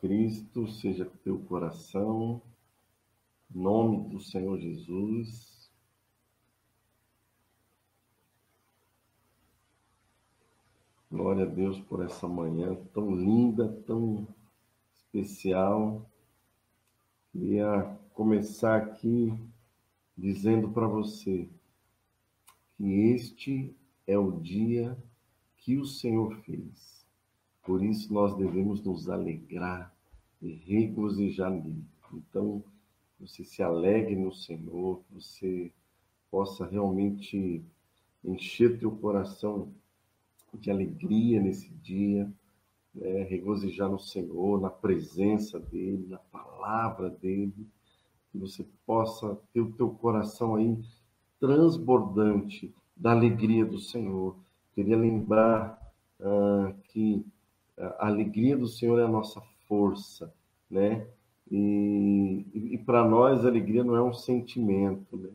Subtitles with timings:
[0.00, 2.40] Cristo seja com teu coração,
[3.50, 5.70] nome do Senhor Jesus.
[11.10, 14.26] Glória a Deus por essa manhã tão linda, tão
[14.94, 16.10] especial.
[17.30, 19.38] Queria começar aqui
[20.16, 21.46] dizendo para você
[22.78, 24.96] que este é o dia
[25.58, 26.99] que o Senhor fez
[27.70, 29.94] por isso nós devemos nos alegrar
[30.42, 31.84] e regozijar nele.
[32.12, 32.64] Então,
[33.20, 35.70] você se alegre no Senhor, você
[36.32, 37.62] possa realmente
[38.24, 39.68] encher teu coração
[40.52, 42.28] de alegria nesse dia,
[42.92, 43.22] né?
[43.22, 47.68] regozijar no Senhor, na presença dele, na palavra dele,
[48.32, 50.76] que você possa ter o teu coração aí
[51.38, 54.34] transbordante da alegria do Senhor.
[54.74, 55.80] Queria lembrar
[56.18, 57.24] ah, que
[57.98, 60.32] a alegria do Senhor é a nossa força,
[60.70, 61.06] né?
[61.50, 65.30] E, e, para nós a alegria não é um sentimento, né?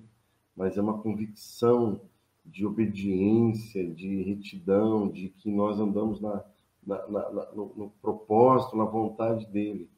[0.56, 2.00] mas é uma convicção
[2.46, 6.42] de obediência, de retidão, de que nós andamos na,
[6.86, 9.90] na, na, no, no, propósito, na vontade dele.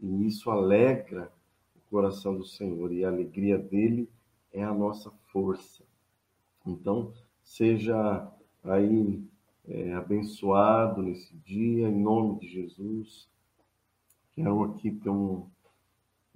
[0.00, 1.32] E isso alegra
[1.74, 4.10] o coração do Senhor, e a alegria dele
[4.52, 5.82] é a nossa força.
[6.66, 8.30] Então, seja
[8.62, 9.24] aí
[9.68, 13.28] é, abençoado nesse dia, em nome de Jesus.
[14.32, 15.46] Quero aqui ter um,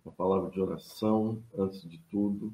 [0.05, 2.53] uma palavra de oração, antes de tudo,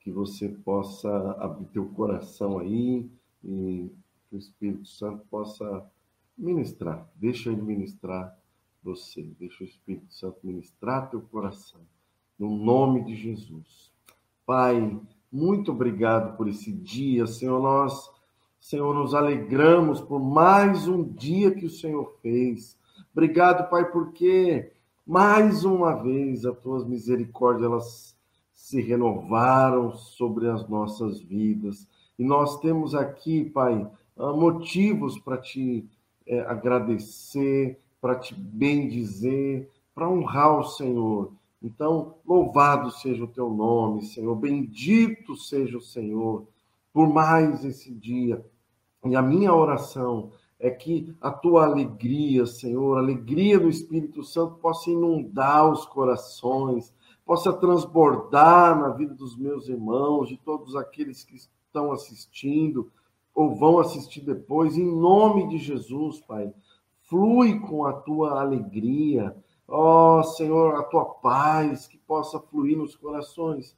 [0.00, 3.08] que você possa abrir teu coração aí
[3.42, 3.90] e
[4.28, 5.86] que o Espírito Santo possa
[6.36, 7.08] ministrar.
[7.14, 8.36] Deixa ele ministrar
[8.82, 11.80] você, deixa o Espírito Santo ministrar teu coração,
[12.38, 13.92] no nome de Jesus.
[14.44, 15.00] Pai,
[15.32, 18.13] muito obrigado por esse dia, Senhor, nós
[18.64, 22.78] Senhor, nos alegramos por mais um dia que o Senhor fez.
[23.12, 24.72] Obrigado, Pai, porque
[25.06, 28.16] mais uma vez as tuas misericórdias elas
[28.54, 31.86] se renovaram sobre as nossas vidas.
[32.18, 33.86] E nós temos aqui, Pai,
[34.16, 35.86] ah, motivos para te
[36.26, 41.34] é, agradecer, para te bendizer, para honrar o Senhor.
[41.62, 44.34] Então, louvado seja o teu nome, Senhor.
[44.36, 46.46] Bendito seja o Senhor
[46.94, 48.42] por mais esse dia
[49.04, 54.54] e a minha oração é que a tua alegria, Senhor, a alegria do Espírito Santo
[54.56, 56.94] possa inundar os corações,
[57.24, 62.90] possa transbordar na vida dos meus irmãos, de todos aqueles que estão assistindo
[63.34, 66.52] ou vão assistir depois, em nome de Jesus, Pai.
[67.02, 69.36] Flui com a tua alegria,
[69.68, 73.76] ó Senhor, a tua paz que possa fluir nos corações.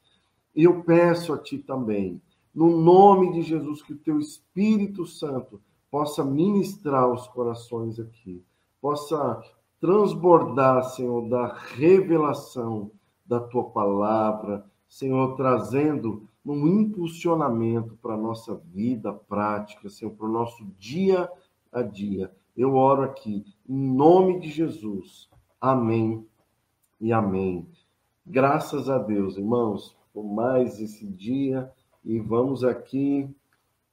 [0.54, 2.20] E eu peço a ti também
[2.56, 8.42] no nome de Jesus, que o teu Espírito Santo possa ministrar os corações aqui,
[8.80, 9.42] possa
[9.78, 12.90] transbordar, Senhor, da revelação
[13.26, 20.32] da tua palavra, Senhor, trazendo um impulsionamento para a nossa vida prática, Senhor, para o
[20.32, 21.30] nosso dia
[21.70, 22.34] a dia.
[22.56, 25.28] Eu oro aqui, em nome de Jesus.
[25.60, 26.26] Amém
[26.98, 27.68] e amém.
[28.24, 31.70] Graças a Deus, irmãos, por mais esse dia
[32.06, 33.28] e vamos aqui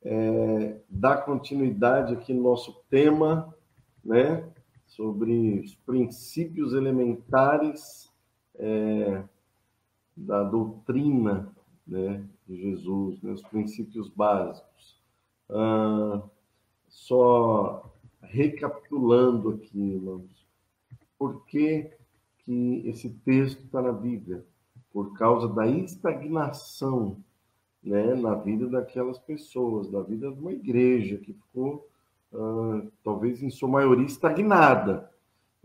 [0.04, 3.54] é, dar continuidade aqui no nosso tema,
[4.06, 4.48] né,
[4.86, 8.14] sobre os princípios elementares
[8.54, 9.24] é,
[10.16, 11.52] da doutrina
[11.88, 15.02] né, de Jesus, né, os princípios básicos.
[15.50, 16.22] Ah,
[16.88, 17.92] só
[18.22, 20.46] recapitulando aqui, irmãos,
[21.18, 21.90] por que,
[22.40, 24.46] que esse texto está na Bíblia?
[24.92, 27.18] Por causa da estagnação
[27.84, 31.88] né, na vida daquelas pessoas, na vida de uma igreja que ficou,
[32.32, 35.12] uh, talvez em sua maioria, estagnada.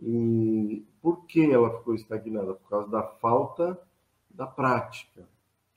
[0.01, 2.55] E por que ela ficou estagnada?
[2.55, 3.79] Por causa da falta
[4.31, 5.29] da prática.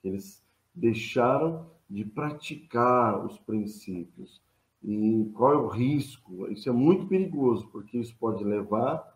[0.03, 0.43] Eles
[0.73, 4.41] deixaram de praticar os princípios.
[4.83, 6.47] E qual é o risco?
[6.51, 9.15] Isso é muito perigoso, porque isso pode levar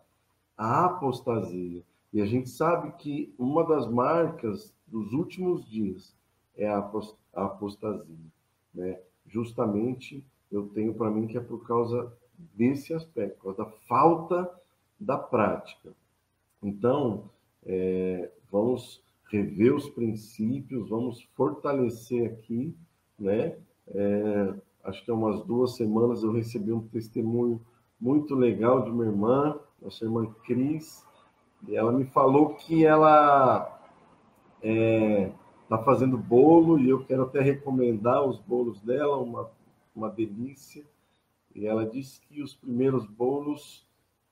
[0.56, 1.82] à apostasia.
[2.12, 6.14] E a gente sabe que uma das marcas dos últimos dias
[6.56, 6.78] é a
[7.44, 8.16] apostasia.
[8.74, 8.98] Né?
[9.26, 12.12] Justamente eu tenho para mim que é por causa
[12.54, 14.60] desse aspecto, por causa da falta
[14.98, 15.92] da prática.
[16.62, 17.30] Então,
[17.64, 22.74] é, vamos rever os princípios, vamos fortalecer aqui,
[23.18, 23.56] né?
[23.88, 24.54] É,
[24.84, 27.60] acho que há umas duas semanas eu recebi um testemunho
[28.00, 31.04] muito legal de uma irmã, nossa irmã Cris,
[31.66, 33.80] e ela me falou que ela
[34.62, 35.32] é,
[35.66, 39.50] está fazendo bolo e eu quero até recomendar os bolos dela, uma,
[39.94, 40.84] uma delícia.
[41.54, 43.84] E ela disse que os primeiros bolos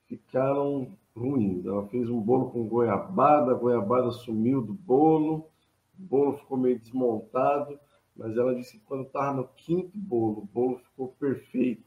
[0.07, 1.65] ficaram ruins.
[1.65, 5.49] Ela fez um bolo com goiabada, a goiabada sumiu do bolo,
[5.99, 7.77] o bolo ficou meio desmontado,
[8.15, 11.83] mas ela disse que quando estava no quinto bolo, o bolo ficou perfeito.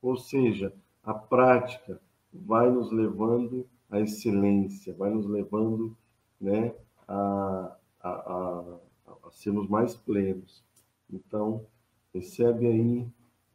[0.00, 2.00] Ou seja, a prática
[2.32, 5.96] vai nos levando à excelência, vai nos levando
[6.40, 6.74] né,
[7.08, 10.62] a, a, a, a sermos mais plenos.
[11.10, 11.66] Então,
[12.12, 13.06] recebe aí,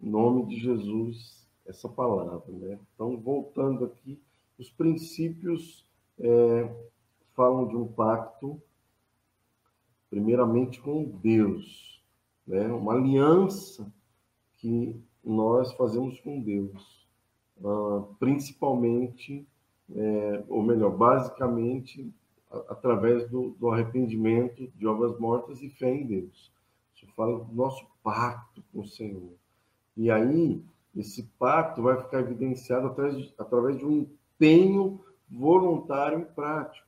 [0.02, 2.52] em nome de Jesus, essa palavra.
[2.52, 2.80] Né?
[2.94, 4.20] Então, voltando aqui,
[4.58, 5.86] os princípios
[6.20, 6.70] é,
[7.36, 8.62] falam de um pacto,
[10.10, 12.04] primeiramente com Deus,
[12.46, 12.68] né?
[12.68, 13.92] uma aliança
[14.58, 17.08] que nós fazemos com Deus,
[17.62, 19.48] uh, principalmente,
[19.96, 22.12] é, ou melhor, basicamente,
[22.68, 26.52] através do, do, arrependimento de obras mortas e fé em Deus.
[26.96, 29.34] Isso fala do nosso pacto com o Senhor.
[29.96, 30.62] E aí,
[30.96, 35.00] esse pacto vai ficar evidenciado através de, através de um empenho
[35.30, 36.88] voluntário e prático,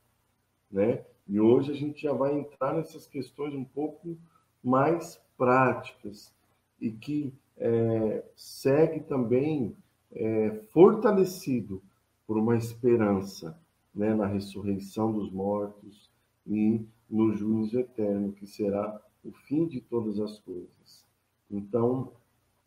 [0.70, 1.04] né?
[1.28, 4.18] E hoje a gente já vai entrar nessas questões um pouco
[4.62, 6.32] mais práticas
[6.80, 9.76] e que é, segue também
[10.12, 11.80] é, fortalecido
[12.26, 13.56] por uma esperança
[13.94, 16.10] né, na ressurreição dos mortos
[16.46, 21.06] e no juízo eterno, que será o fim de todas as coisas.
[21.50, 22.12] Então,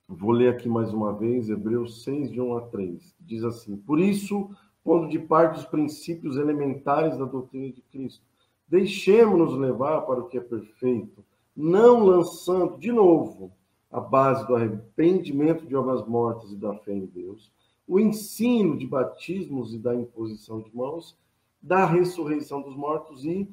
[0.07, 3.15] vou ler aqui mais uma vez, Hebreus 6, de 1 a 3.
[3.19, 4.49] Diz assim: Por isso,
[4.83, 8.23] pondo de parte os princípios elementares da doutrina de Cristo,
[8.67, 11.25] deixemos-nos levar para o que é perfeito,
[11.55, 13.51] não lançando, de novo,
[13.91, 17.51] a base do arrependimento de obras mortas e da fé em Deus,
[17.87, 21.17] o ensino de batismos e da imposição de mãos,
[21.61, 23.49] da ressurreição dos mortos e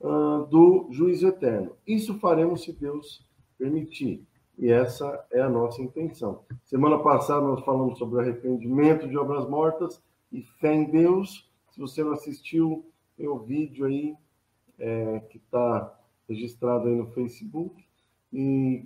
[0.00, 1.72] uh, do juízo eterno.
[1.86, 3.24] Isso faremos se Deus
[3.56, 4.24] permitir.
[4.56, 6.44] E essa é a nossa intenção.
[6.64, 10.02] Semana passada nós falamos sobre arrependimento de obras mortas
[10.32, 11.48] e fé em Deus.
[11.70, 12.84] Se você não assistiu,
[13.16, 14.16] tem o vídeo aí
[14.78, 15.96] é, que está
[16.28, 17.84] registrado aí no Facebook.
[18.32, 18.84] E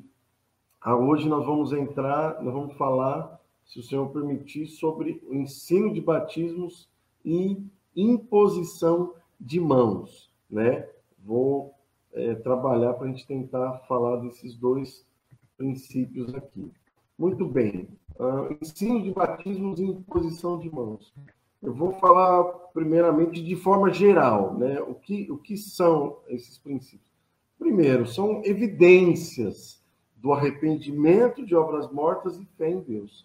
[0.81, 5.93] ah, hoje nós vamos entrar, nós vamos falar, se o Senhor permitir, sobre o ensino
[5.93, 6.89] de batismos
[7.25, 7.57] e
[7.97, 10.89] imposição de mãos, né?
[11.25, 11.75] Vou
[12.13, 15.07] é, trabalhar para a gente tentar falar desses dois
[15.57, 16.71] princípios aqui.
[17.19, 17.89] Muito bem.
[18.19, 21.13] Uh, ensino de batismos e imposição de mãos.
[21.63, 22.45] Eu vou falar
[22.75, 24.81] primeiramente de forma geral, né?
[24.81, 27.11] O que, o que são esses princípios?
[27.59, 29.81] Primeiro, são evidências
[30.17, 33.25] do arrependimento de obras mortas e fé em Deus.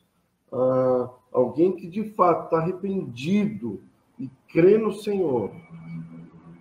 [0.52, 3.82] Ah, alguém que de fato está arrependido
[4.18, 5.52] e crê no Senhor,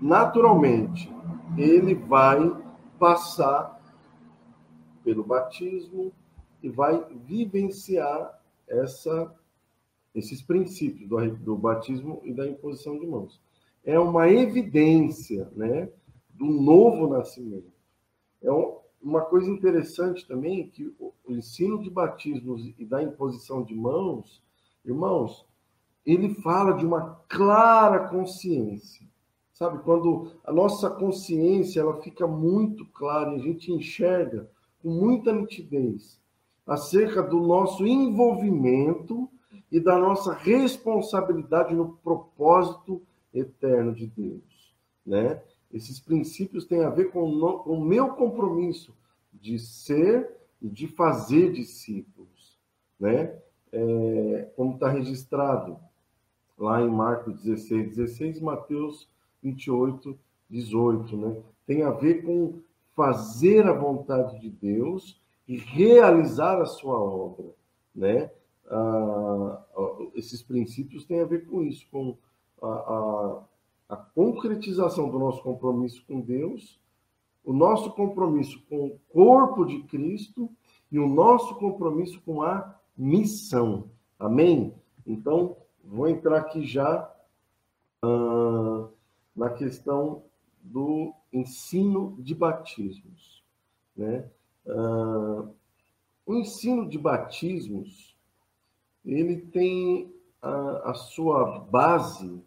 [0.01, 1.13] naturalmente,
[1.57, 2.39] ele vai
[2.99, 3.77] passar
[5.05, 6.13] pelo batismo
[6.63, 9.33] e vai vivenciar essa,
[10.15, 13.41] esses princípios do, do batismo e da imposição de mãos.
[13.85, 15.89] É uma evidência né,
[16.31, 17.71] do novo nascimento.
[18.43, 23.73] É um, uma coisa interessante também que o ensino de batismos e da imposição de
[23.73, 24.43] mãos,
[24.85, 25.47] irmãos,
[26.05, 29.07] ele fala de uma clara consciência.
[29.55, 34.51] Sabe, quando a nossa consciência ela fica muito clara e a gente enxerga
[34.83, 36.21] com muita nitidez
[36.67, 39.31] acerca do nosso envolvimento
[39.71, 43.01] e da nossa responsabilidade no propósito
[43.33, 44.75] eterno de Deus,
[45.07, 45.41] né?
[45.73, 48.95] Esses princípios têm a ver com o meu compromisso
[49.41, 52.59] de ser e de fazer discípulos,
[52.99, 53.39] né?
[53.73, 55.79] É, como está registrado
[56.57, 59.09] lá em Marcos 16, 16, Mateus
[59.43, 61.43] 28, 18, né?
[61.67, 62.61] Tem a ver com
[62.95, 67.47] fazer a vontade de Deus e realizar a sua obra,
[67.95, 68.31] né?
[68.69, 69.63] Ah,
[70.15, 72.17] esses princípios têm a ver com isso, com
[72.63, 73.43] a, a
[73.89, 76.79] a concretização do nosso compromisso com Deus,
[77.47, 80.51] o nosso compromisso com o corpo de Cristo
[80.91, 83.89] e o nosso compromisso com a missão.
[84.19, 84.75] Amém?
[85.07, 87.09] Então, vou entrar aqui já
[88.05, 88.89] uh,
[89.35, 90.25] na questão
[90.61, 93.45] do ensino de batismos.
[93.97, 94.29] Né?
[94.67, 95.55] Uh,
[96.27, 98.19] o ensino de batismos,
[99.05, 100.13] ele tem
[100.43, 102.43] a, a sua base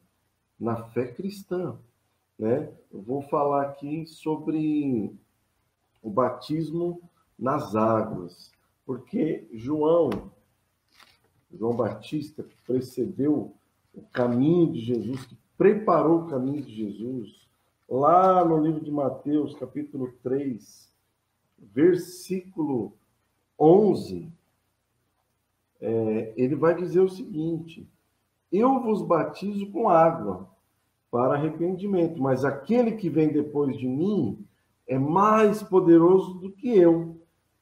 [0.60, 1.80] na fé cristã.
[2.40, 2.72] Né?
[2.90, 5.14] Eu vou falar aqui sobre
[6.02, 7.02] o batismo
[7.38, 8.52] nas águas,
[8.86, 10.32] porque João,
[11.54, 13.54] João Batista, precedeu
[13.94, 17.46] o caminho de Jesus, que preparou o caminho de Jesus,
[17.90, 20.90] lá no livro de Mateus, capítulo 3,
[21.58, 22.94] versículo
[23.60, 24.32] 11,
[25.82, 27.86] é, ele vai dizer o seguinte:
[28.52, 30.49] eu vos batizo com água
[31.12, 34.46] para arrependimento, mas aquele que vem depois de mim
[34.88, 37.18] é mais poderoso do que eu,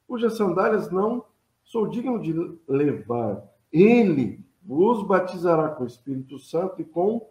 [0.06, 1.24] cujas sandálias não
[1.64, 2.32] sou digno de
[2.66, 3.42] levar.
[3.72, 7.26] Ele vos batizará com o Espírito Santo e com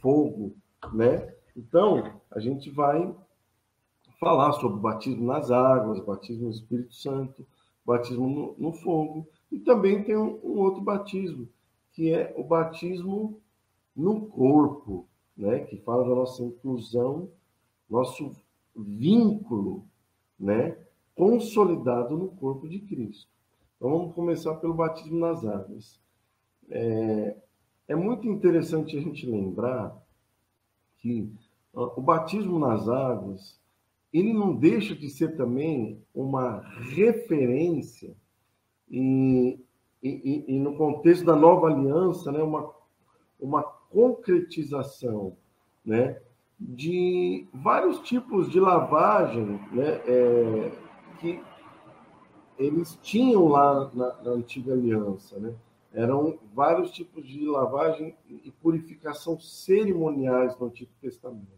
[0.00, 0.54] fogo,
[0.92, 1.34] né?
[1.56, 3.14] Então, a gente vai
[4.18, 7.46] falar sobre batismo nas águas, batismo no Espírito Santo,
[7.84, 11.48] batismo no, no fogo, e também tem um, um, outro batismo,
[11.92, 13.40] que é o batismo
[13.94, 15.06] no corpo,
[15.36, 15.60] né?
[15.60, 17.28] Que fala da nossa inclusão,
[17.88, 18.34] nosso
[18.74, 19.84] vínculo,
[20.38, 20.76] né?
[21.14, 23.30] Consolidado no corpo de Cristo.
[23.76, 26.00] Então, vamos começar pelo batismo nas águas.
[26.70, 27.36] É,
[27.88, 29.96] é muito interessante a gente lembrar
[30.98, 31.30] que
[31.72, 33.60] o batismo nas águas
[34.12, 38.14] ele não deixa de ser também uma referência
[38.88, 39.58] e,
[40.00, 42.72] e, e, no contexto da nova aliança, né, uma,
[43.40, 45.36] uma concretização
[45.84, 46.20] né,
[46.58, 50.72] de vários tipos de lavagem né, é,
[51.20, 51.40] que
[52.58, 55.38] eles tinham lá na, na antiga aliança.
[55.38, 55.54] Né?
[55.92, 61.54] Eram vários tipos de lavagem e purificação cerimoniais no Antigo Testamento.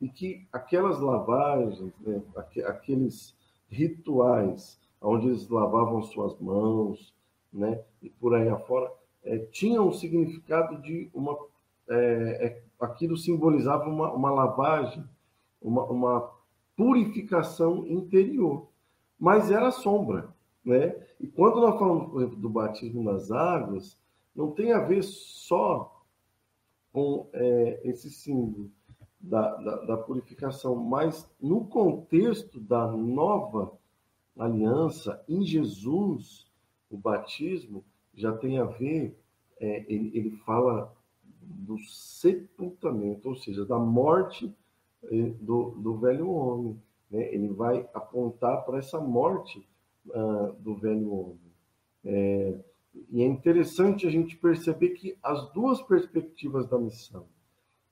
[0.00, 2.22] E que aquelas lavagens, né,
[2.66, 3.36] aqueles
[3.68, 7.14] rituais, onde eles lavavam suas mãos,
[7.52, 8.92] né, e por aí afora,
[9.22, 11.36] é, tinham um significado de uma.
[11.88, 15.04] É, é, aquilo simbolizava uma, uma lavagem,
[15.60, 16.30] uma, uma
[16.76, 18.68] purificação interior,
[19.18, 20.28] mas era sombra.
[20.64, 20.94] Né?
[21.18, 23.98] E quando nós falamos, por exemplo, do batismo nas águas,
[24.34, 26.04] não tem a ver só
[26.92, 28.70] com é, esse símbolo
[29.20, 33.72] da, da, da, purificação, mas no contexto da nova
[34.38, 36.46] aliança, em Jesus,
[36.88, 39.18] o batismo já tem a ver,
[39.58, 40.94] é, ele, ele fala
[41.48, 44.54] do sepultamento, ou seja, da morte
[45.04, 46.80] é, do, do velho homem.
[47.10, 47.32] Né?
[47.34, 49.66] Ele vai apontar para essa morte
[50.06, 51.38] uh, do velho homem.
[52.04, 52.54] É,
[53.10, 57.26] e é interessante a gente perceber que as duas perspectivas da missão.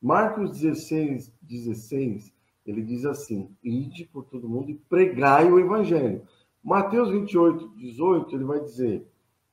[0.00, 2.32] Marcos 16, 16,
[2.66, 6.22] ele diz assim: ide por todo mundo e pregai o evangelho.
[6.62, 9.06] Mateus 28, 18, ele vai dizer: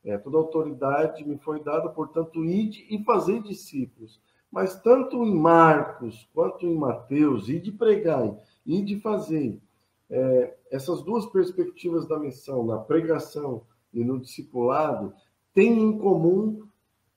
[0.03, 4.22] é, toda autoridade me foi dada, portanto, ide e fazer discípulos.
[4.51, 9.60] Mas tanto em Marcos quanto em Mateus, ide pregai, ide fazer
[10.10, 15.13] é, essas duas perspectivas da missão, na pregação e no discipulado,
[15.53, 16.67] têm em comum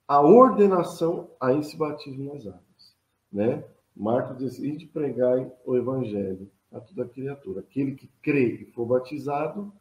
[0.06, 2.96] a ordenação a esse batismo nas águas.
[3.32, 3.64] Né?
[3.94, 7.60] Marcos diz: e de pregar o evangelho a toda criatura.
[7.60, 9.72] Aquele que crê e for batizado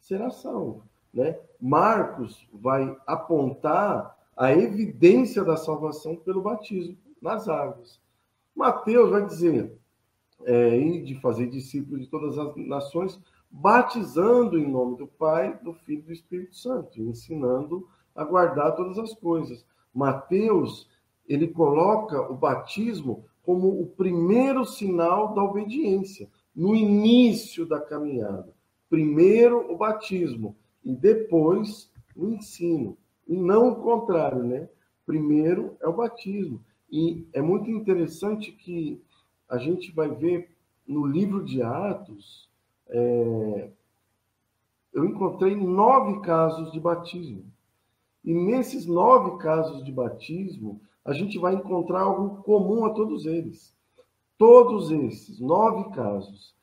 [0.00, 0.84] será salvo.
[1.12, 1.38] Né?
[1.64, 8.00] Marcos vai apontar a evidência da salvação pelo batismo nas águas.
[8.52, 9.72] Mateus vai dizer:
[10.44, 15.72] é, e de fazer discípulos de todas as nações, batizando em nome do Pai, do
[15.72, 19.64] Filho e do Espírito Santo, ensinando a guardar todas as coisas.
[19.94, 20.88] Mateus,
[21.28, 28.52] ele coloca o batismo como o primeiro sinal da obediência, no início da caminhada.
[28.90, 32.96] Primeiro o batismo e depois o ensino.
[33.26, 34.68] E não o contrário, né?
[35.06, 36.62] Primeiro é o batismo.
[36.90, 39.00] E é muito interessante que
[39.48, 40.50] a gente vai ver
[40.86, 42.48] no livro de Atos,
[42.88, 43.70] é,
[44.92, 47.44] eu encontrei nove casos de batismo.
[48.24, 53.74] E nesses nove casos de batismo, a gente vai encontrar algo comum a todos eles.
[54.38, 56.54] Todos esses nove casos,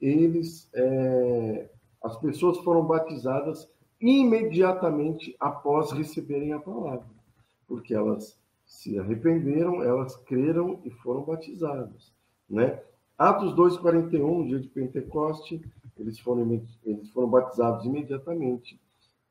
[0.00, 1.68] eles, é,
[2.02, 3.68] as pessoas foram batizadas
[4.00, 7.06] imediatamente após receberem a palavra,
[7.68, 12.12] porque elas se arrependeram, elas creram e foram batizadas.
[12.48, 12.82] Né?
[13.16, 15.62] Atos 2,41, dia de Pentecoste,
[15.98, 18.80] eles foram, eles foram batizados imediatamente.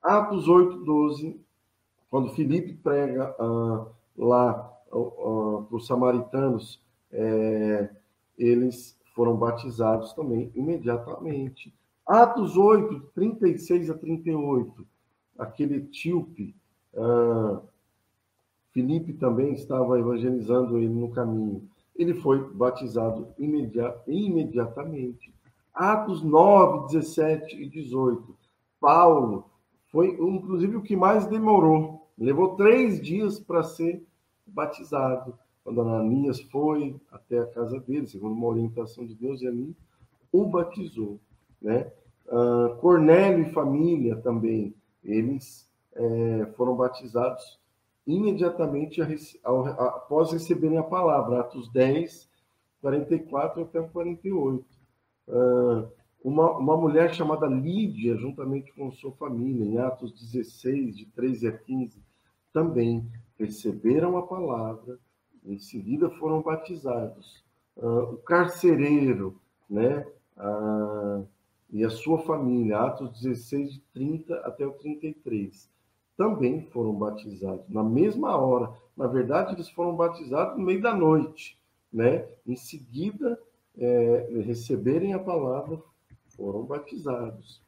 [0.02, 1.38] Atos 8,12,
[2.10, 3.88] quando Filipe prega ah,
[4.18, 4.52] lá
[4.92, 7.90] ah, para os samaritanos, é,
[8.38, 11.74] eles foram batizados também imediatamente.
[12.12, 14.86] Atos 8, 36 a 38,
[15.38, 16.56] aquele etíope,
[16.96, 17.62] ah,
[18.72, 23.28] Filipe também estava evangelizando ele no caminho ele foi batizado
[24.08, 25.34] imediatamente.
[25.74, 28.36] Atos 9, 17 e 18.
[28.80, 29.46] Paulo
[29.92, 32.08] foi, inclusive, o que mais demorou.
[32.18, 34.04] Levou três dias para ser
[34.46, 35.38] batizado.
[35.64, 39.76] Quando Ananias foi até a casa dele, segundo uma orientação de Deus, e ali
[40.32, 41.20] o batizou.
[41.62, 41.92] Né?
[42.32, 44.74] Uh, Cornélio e família também,
[45.04, 47.60] eles é, foram batizados
[48.08, 49.02] imediatamente
[49.44, 51.42] após receberem a palavra.
[51.42, 52.30] Atos 10,
[52.82, 54.66] 44 até 48.
[55.28, 55.88] Uh,
[56.24, 61.52] uma, uma mulher chamada Lídia, juntamente com sua família, em Atos 16, de 13 a
[61.52, 62.02] 15,
[62.54, 63.08] também
[63.38, 65.00] receberam a palavra,
[65.44, 67.44] em seguida foram batizados.
[67.76, 70.06] Uh, o carcereiro, né,
[70.38, 71.26] uh,
[71.72, 75.70] e a sua família, Atos 16, de 30 até o 33,
[76.18, 78.72] também foram batizados na mesma hora.
[78.96, 81.58] Na verdade, eles foram batizados no meio da noite,
[81.92, 82.28] né?
[82.46, 83.40] Em seguida,
[83.78, 85.82] é, receberem a palavra,
[86.36, 87.62] foram batizados.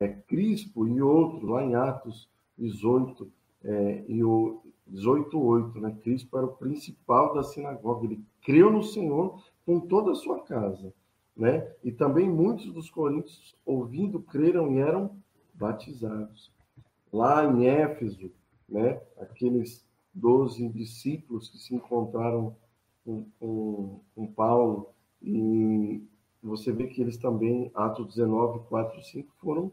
[0.00, 3.30] É, Crispo e outro, lá em Atos 18,
[3.64, 5.96] é, e o 18:8, né?
[6.02, 10.92] Crispo era o principal da sinagoga, ele creu no Senhor com toda a sua casa,
[11.38, 11.72] né?
[11.84, 15.16] E também muitos dos coríntios, ouvindo, creram e eram
[15.54, 16.52] batizados.
[17.12, 18.32] Lá em Éfeso,
[18.68, 19.00] né?
[19.18, 22.56] Aqueles doze discípulos que se encontraram
[23.04, 24.90] com, com, com Paulo
[25.22, 26.02] e
[26.42, 29.72] você vê que eles também, Atos 19, 4 e 5, foram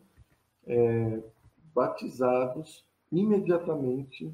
[0.66, 1.22] é,
[1.74, 4.32] batizados imediatamente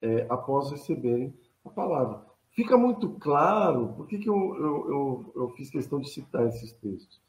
[0.00, 2.24] é, após receberem a palavra.
[2.56, 6.72] Fica muito claro, por que, que eu, eu, eu, eu fiz questão de citar esses
[6.72, 7.20] textos?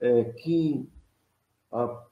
[0.00, 0.88] É que
[1.72, 2.04] a,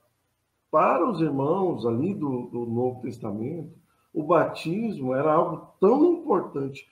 [0.69, 3.73] para os irmãos ali do, do Novo Testamento,
[4.13, 6.85] o batismo era algo tão importante,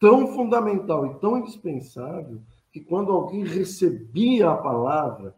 [0.00, 5.36] tão fundamental e tão indispensável, que quando alguém recebia a palavra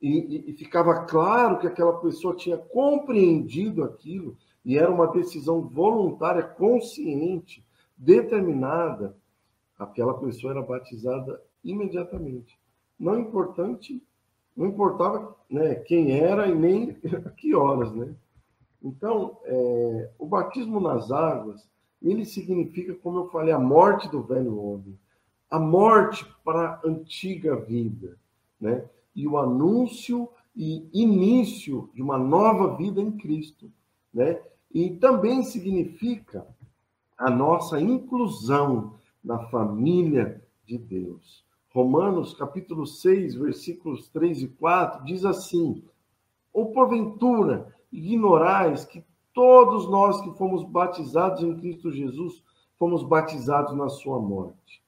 [0.00, 5.62] e, e, e, ficava claro que aquela pessoa tinha compreendido aquilo e era uma decisão
[5.62, 7.65] voluntária, consciente,
[7.96, 9.16] determinada,
[9.78, 12.58] aquela pessoa era batizada imediatamente.
[12.98, 14.02] Não importante,
[14.56, 18.14] não importava né, quem era e nem a que horas, né?
[18.82, 21.68] Então, é, o batismo nas águas,
[22.00, 24.98] ele significa, como eu falei, a morte do velho homem,
[25.50, 28.18] a morte para a antiga vida,
[28.60, 28.84] né?
[29.14, 33.70] E o anúncio e início de uma nova vida em Cristo,
[34.12, 34.40] né?
[34.72, 36.46] E também significa
[37.16, 41.44] a nossa inclusão na família de Deus.
[41.72, 45.82] Romanos capítulo 6, versículos 3 e 4 diz assim:
[46.52, 52.42] Ou porventura ignorais que todos nós que fomos batizados em Cristo Jesus
[52.78, 54.82] fomos batizados na sua morte.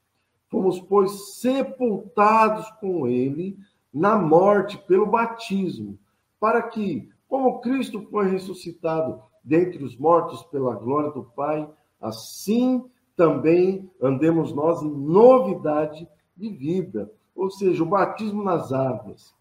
[0.49, 3.57] Fomos, pois, sepultados com ele
[3.93, 5.97] na morte pelo batismo,
[6.39, 11.69] para que, como Cristo foi ressuscitado dentre os mortos pela glória do Pai,
[12.01, 12.83] assim
[13.15, 17.11] também andemos nós em novidade de vida.
[17.35, 19.35] Ou seja, o batismo nas águas.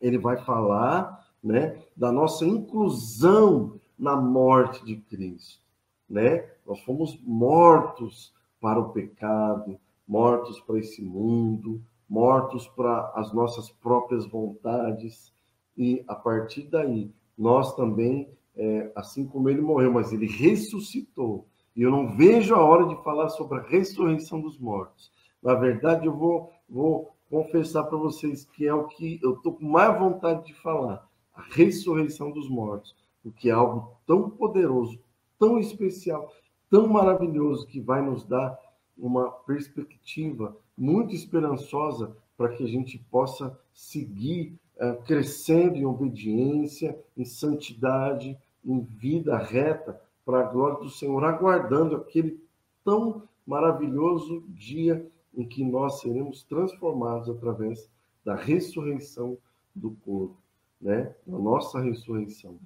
[0.00, 5.62] Ele vai falar, né, da nossa inclusão na morte de Cristo,
[6.08, 6.50] né?
[6.66, 14.26] Nós fomos mortos para o pecado, mortos para esse mundo, mortos para as nossas próprias
[14.26, 15.32] vontades,
[15.76, 21.46] e a partir daí, nós também, é, assim como ele morreu, mas ele ressuscitou.
[21.76, 25.12] E eu não vejo a hora de falar sobre a ressurreição dos mortos.
[25.42, 29.66] Na verdade, eu vou, vou confessar para vocês que é o que eu estou com
[29.66, 34.98] mais vontade de falar: a ressurreição dos mortos, porque é algo tão poderoso,
[35.38, 36.32] tão especial,
[36.70, 38.58] tão maravilhoso que vai nos dar
[38.96, 47.24] uma perspectiva muito esperançosa para que a gente possa seguir uh, crescendo em obediência, em
[47.24, 52.44] santidade, em vida reta, para a glória do Senhor, aguardando aquele
[52.84, 57.88] tão maravilhoso dia em que nós seremos transformados através
[58.24, 59.38] da ressurreição
[59.72, 60.36] do corpo,
[60.80, 61.14] né?
[61.28, 62.58] A nossa ressurreição.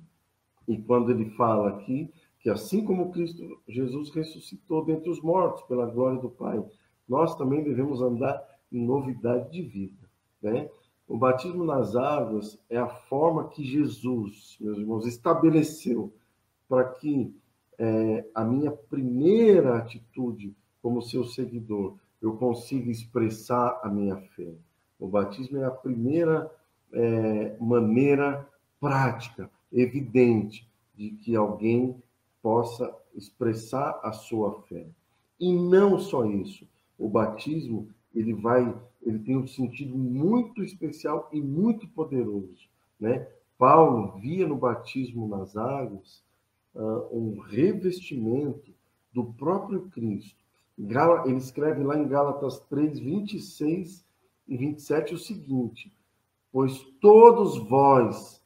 [0.67, 5.85] E quando ele fala aqui que assim como Cristo Jesus ressuscitou dentre os mortos pela
[5.85, 6.65] glória do Pai,
[7.07, 8.43] nós também devemos andar
[8.73, 10.09] em novidade de vida,
[10.41, 10.71] né?
[11.07, 16.15] O batismo nas águas é a forma que Jesus, meus irmãos, estabeleceu
[16.69, 17.35] para que
[17.83, 24.53] é, a minha primeira atitude como seu seguidor eu consiga expressar a minha fé.
[24.99, 26.55] O batismo é a primeira
[26.93, 28.47] é, maneira
[28.79, 31.97] prática, evidente, de que alguém
[32.43, 34.87] possa expressar a sua fé.
[35.39, 41.41] E não só isso, o batismo ele vai, ele tem um sentido muito especial e
[41.41, 43.27] muito poderoso, né?
[43.57, 46.23] Paulo via no batismo nas águas
[46.75, 48.73] um revestimento
[49.13, 50.39] do próprio Cristo.
[50.79, 54.05] Ele escreve lá em Gálatas 3, 26
[54.49, 55.93] e 27 o seguinte:
[56.53, 58.41] Pois todos vós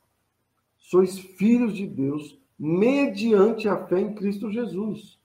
[0.77, 5.19] sois filhos de Deus mediante a fé em Cristo Jesus.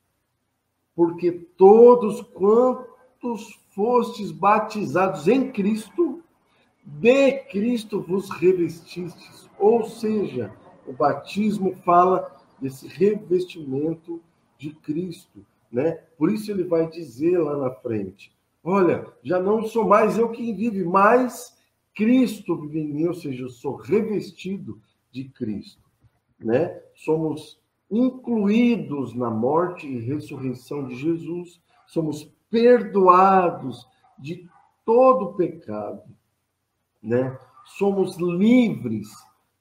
[0.96, 6.22] Porque todos quantos fostes batizados em Cristo,
[6.84, 9.50] de Cristo vos revestistes.
[9.58, 10.54] Ou seja,
[10.86, 14.22] o batismo fala desse revestimento
[14.58, 15.92] de Cristo, né?
[16.18, 18.32] Por isso ele vai dizer lá na frente:
[18.64, 21.58] Olha, já não sou mais eu quem vive, mas
[21.96, 25.84] Cristo vive em mim, ou seja, eu sou revestido de Cristo,
[26.40, 26.82] né?
[26.96, 34.48] Somos incluídos na morte e ressurreição de Jesus, somos perdoados de
[34.86, 36.04] todo pecado,
[37.02, 37.38] né?
[37.78, 39.08] Somos livres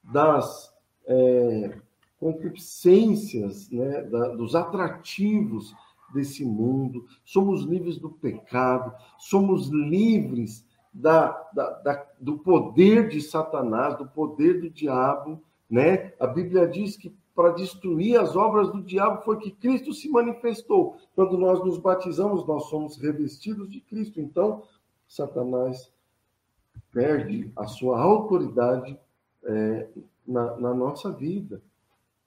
[0.03, 0.73] das
[1.05, 1.79] é,
[2.19, 4.03] concupiscências, né?
[4.03, 5.73] Da, dos atrativos
[6.13, 14.07] desse mundo, somos livres do pecado, somos livres da, da, do poder de Satanás, do
[14.07, 16.13] poder do diabo, né?
[16.19, 20.97] A Bíblia diz que para destruir as obras do diabo foi que Cristo se manifestou.
[21.15, 24.19] Quando nós nos batizamos, nós somos revestidos de Cristo.
[24.19, 24.63] Então,
[25.07, 25.89] Satanás
[26.91, 28.99] perde a sua autoridade
[29.43, 29.87] é,
[30.27, 31.61] na, na nossa vida.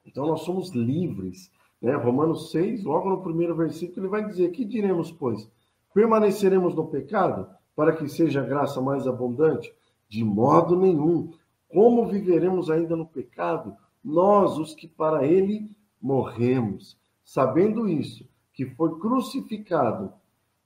[0.04, 1.50] Então, nós somos livres.
[1.80, 1.94] Né?
[1.94, 5.50] Romanos 6, logo no primeiro versículo, ele vai dizer: Que diremos, pois?
[5.94, 9.74] Permaneceremos no pecado para que seja a graça mais abundante?
[10.08, 11.32] De modo nenhum.
[11.68, 13.76] Como viveremos ainda no pecado?
[14.04, 20.12] Nós, os que para ele morremos, sabendo isso, que foi crucificado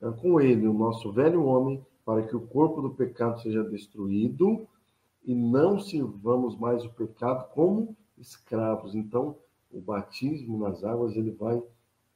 [0.01, 4.67] eh, com ele o nosso velho homem, para que o corpo do pecado seja destruído
[5.25, 8.95] e não sirvamos mais o pecado como escravos.
[8.95, 9.39] Então,
[9.71, 11.63] o batismo nas águas ele vai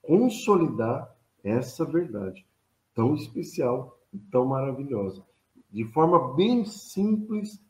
[0.02, 2.46] consolidar essa verdade
[2.94, 5.24] tão especial e tão maravilhosa,
[5.70, 7.62] de forma bem simples,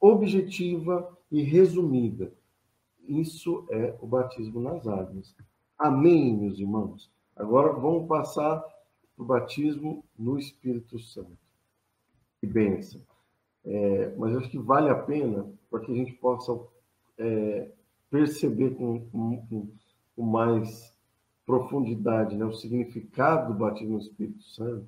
[0.00, 2.32] objetiva e resumida.
[3.06, 5.34] Isso é o batismo nas águas.
[5.78, 7.10] Amém, meus irmãos?
[7.36, 8.60] Agora vamos passar
[9.14, 11.38] para o batismo no Espírito Santo.
[12.40, 13.00] Que bênção.
[13.64, 16.58] É, mas acho que vale a pena para que a gente possa
[17.22, 17.70] é,
[18.10, 19.68] perceber com, com,
[20.16, 20.92] com, mais
[21.46, 24.86] profundidade né, o significado do batismo no Espírito Santo.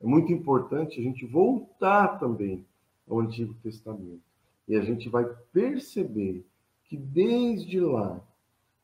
[0.00, 2.64] É muito importante a gente voltar também
[3.08, 4.20] ao Antigo Testamento.
[4.68, 6.44] E a gente vai perceber
[6.84, 8.20] que desde lá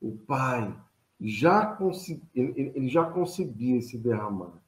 [0.00, 0.74] o Pai
[1.20, 1.78] já
[2.34, 4.60] ele, ele já concebia esse derramar.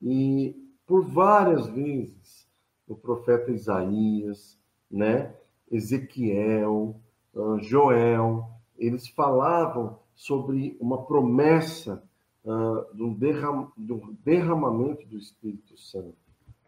[0.00, 2.46] E por várias vezes
[2.88, 4.58] o profeta Isaías,
[4.90, 5.34] né,
[5.70, 7.00] Ezequiel,
[7.34, 12.02] ah, Joel, eles falavam sobre uma promessa
[12.44, 16.16] uh, do, derram, do derramamento do Espírito Santo,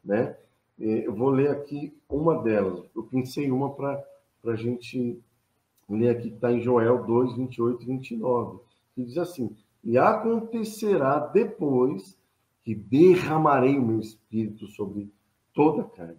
[0.04, 0.36] né?
[0.76, 2.84] Eu vou ler aqui uma delas.
[2.96, 4.04] Eu pensei uma para
[4.44, 5.22] a gente
[5.88, 8.58] ler aqui, que está em Joel 2, 28 e 29,
[8.94, 12.18] que diz assim: E acontecerá depois
[12.64, 15.12] que derramarei o meu espírito sobre
[15.52, 16.16] toda a carne.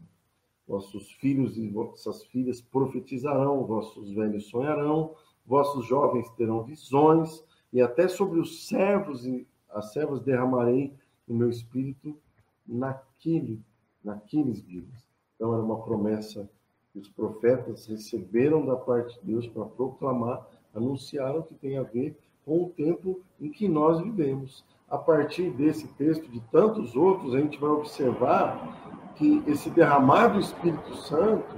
[0.67, 8.07] Vossos filhos e vossas filhas profetizarão, vossos velhos sonharão, vossos jovens terão visões, e até
[8.07, 10.93] sobre os servos e as servas derramarei
[11.27, 12.17] o meu espírito
[12.65, 13.61] naquele,
[14.03, 15.05] naqueles dias.
[15.35, 16.49] Então era uma promessa
[16.91, 22.17] que os profetas receberam da parte de Deus para proclamar, anunciaram que tem a ver
[22.45, 24.63] com o tempo em que nós vivemos.
[24.87, 30.39] A partir desse texto, de tantos outros, a gente vai observar que esse derramar do
[30.39, 31.55] Espírito Santo,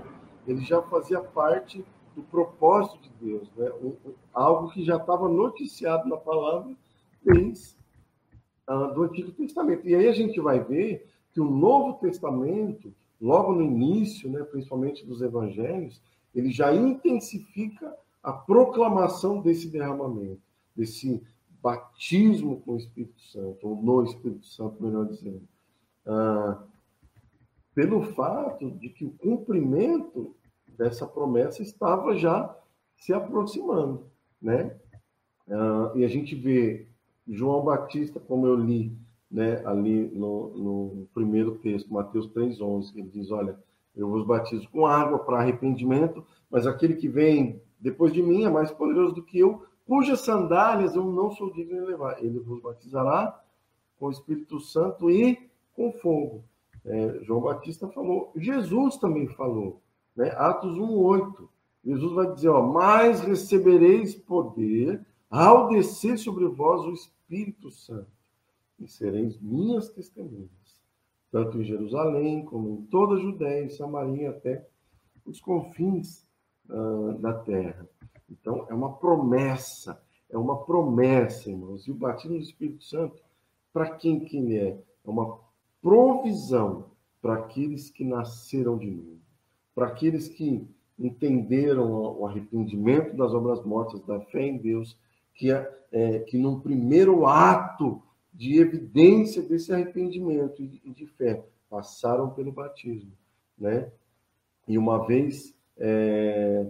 [0.48, 1.84] ele já fazia parte
[2.16, 3.70] do propósito de Deus, né?
[4.34, 6.76] algo que já estava noticiado na palavra
[7.24, 7.76] desde
[8.68, 9.88] uh, do Antigo Testamento.
[9.88, 15.06] E aí a gente vai ver que o Novo Testamento, logo no início, né, principalmente
[15.06, 16.02] dos evangelhos,
[16.34, 20.42] ele já intensifica a proclamação desse derramamento,
[20.76, 21.22] desse
[21.62, 25.42] batismo com o Espírito Santo, ou no Espírito Santo, melhor dizendo.
[26.06, 26.62] Ah,
[27.78, 30.36] pelo fato de que o cumprimento
[30.76, 32.58] dessa promessa estava já
[32.96, 34.08] se aproximando,
[34.42, 34.76] né?
[35.48, 36.88] Ah, e a gente vê
[37.28, 38.98] João Batista, como eu li
[39.30, 43.56] né, ali no, no primeiro texto, Mateus 3,11, ele diz: Olha,
[43.96, 48.50] eu vos batizo com água para arrependimento, mas aquele que vem depois de mim é
[48.50, 52.24] mais poderoso do que eu, cujas sandálias eu não sou digno de levar.
[52.24, 53.40] Ele vos batizará
[54.00, 55.38] com o Espírito Santo e
[55.76, 56.44] com fogo.
[56.88, 59.82] É, João Batista falou, Jesus também falou,
[60.16, 60.30] né?
[60.38, 61.50] Atos 1,8.
[61.84, 68.08] Jesus vai dizer: ó, mas recebereis poder ao descer sobre vós o Espírito Santo,
[68.80, 70.82] e sereis minhas testemunhas,
[71.30, 74.66] tanto em Jerusalém, como em toda a Judéia e Samaria, até
[75.26, 76.26] os confins
[76.70, 77.86] uh, da terra.
[78.30, 81.86] Então, é uma promessa, é uma promessa, irmãos.
[81.86, 83.22] E o batismo do Espírito Santo,
[83.74, 84.70] para quem que ele é?
[85.06, 85.38] É uma
[85.82, 89.20] provisão para aqueles que nasceram de novo,
[89.74, 94.98] para aqueles que entenderam o arrependimento das obras mortas, da fé em Deus,
[95.34, 98.02] que, é, que num primeiro ato
[98.34, 103.12] de evidência desse arrependimento e de fé, passaram pelo batismo,
[103.58, 103.92] né?
[104.68, 106.68] E uma vez é,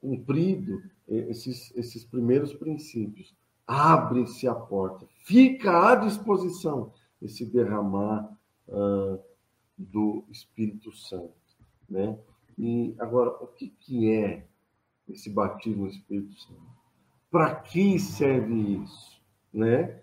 [0.00, 3.34] cumprido esses, esses primeiros princípios,
[3.66, 8.30] abre-se a porta, fica à disposição esse derramar
[8.68, 9.20] uh,
[9.76, 11.34] do Espírito Santo,
[11.88, 12.18] né?
[12.58, 14.46] E agora, o que, que é
[15.08, 16.60] esse batismo no Espírito Santo?
[17.30, 19.20] Para que serve isso?
[19.52, 20.02] Né?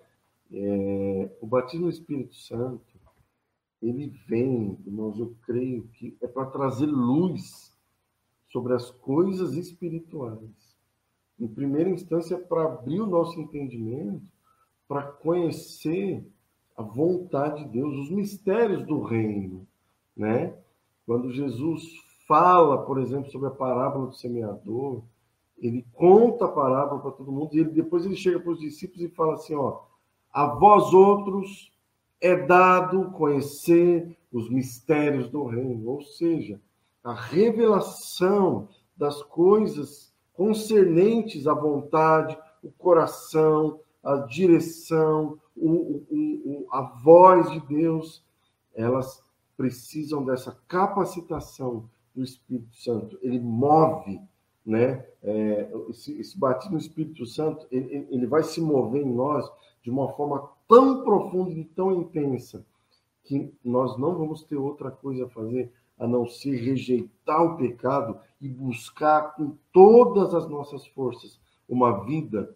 [0.52, 2.82] É, o batismo no Espírito Santo,
[3.82, 7.76] ele vem, irmãos, eu creio que é para trazer luz
[8.50, 10.76] sobre as coisas espirituais.
[11.40, 14.26] Em primeira instância, para abrir o nosso entendimento,
[14.88, 16.26] para conhecer
[16.78, 19.68] a vontade de Deus, os mistérios do reino,
[20.16, 20.54] né?
[21.08, 21.84] Quando Jesus
[22.28, 25.02] fala, por exemplo, sobre a parábola do semeador,
[25.58, 29.02] ele conta a parábola para todo mundo e ele, depois ele chega para os discípulos
[29.02, 29.80] e fala assim, ó,
[30.32, 31.72] a vós outros
[32.22, 36.62] é dado conhecer os mistérios do reino, ou seja,
[37.04, 46.16] a revelação das coisas concernentes à vontade, o coração, a direção, o, o,
[46.46, 48.24] o, a voz de Deus,
[48.74, 49.22] elas
[49.58, 53.20] precisam dessa capacitação do Espírito Santo.
[53.22, 54.22] Ele move,
[54.66, 55.06] né?
[55.22, 59.46] É, esse, esse batismo no Espírito Santo, ele, ele vai se mover em nós
[59.84, 62.66] de uma forma tão profunda e tão intensa
[63.26, 68.18] que nós não vamos ter outra coisa a fazer a não ser rejeitar o pecado
[68.40, 72.56] e buscar com todas as nossas forças uma vida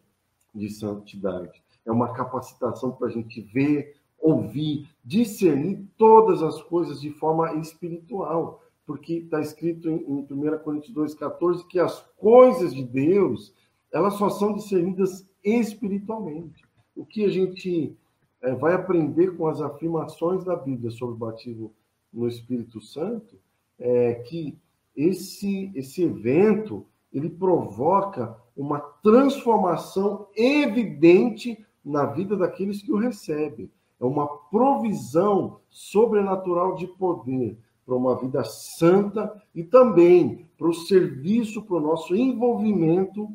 [0.53, 1.61] de santidade.
[1.85, 8.61] É uma capacitação para a gente ver, ouvir, discernir todas as coisas de forma espiritual
[8.85, 13.53] porque está escrito em, em 1 Coríntios 2,14 que as coisas de Deus
[13.91, 16.63] elas só são discernidas espiritualmente.
[16.95, 17.95] O que a gente
[18.41, 21.73] é, vai aprender com as afirmações da Bíblia sobre o batismo
[22.11, 23.37] no Espírito Santo
[23.77, 24.57] é que
[24.95, 33.69] esse, esse evento ele provoca uma transformação evidente na vida daqueles que o recebem.
[33.99, 41.61] É uma provisão sobrenatural de poder para uma vida santa e também para o serviço,
[41.63, 43.29] para o nosso envolvimento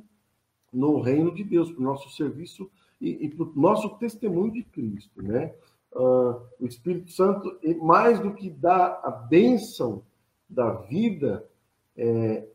[0.73, 4.63] no reino de Deus, para o nosso serviço e, e para o nosso testemunho de
[4.63, 5.55] Cristo, né?
[5.93, 10.03] Uh, o Espírito Santo, mais do que dar a bênção
[10.49, 11.49] da vida,
[11.97, 12.47] é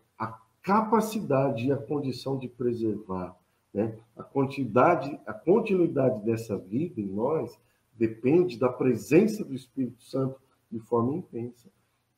[0.62, 3.36] capacidade e a condição de preservar,
[3.74, 3.98] né?
[4.16, 7.58] A quantidade, a continuidade dessa vida em nós
[7.98, 10.40] depende da presença do Espírito Santo
[10.72, 11.70] de forma intensa.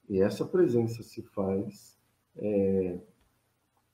[0.09, 1.97] E essa presença se faz
[2.37, 2.99] é,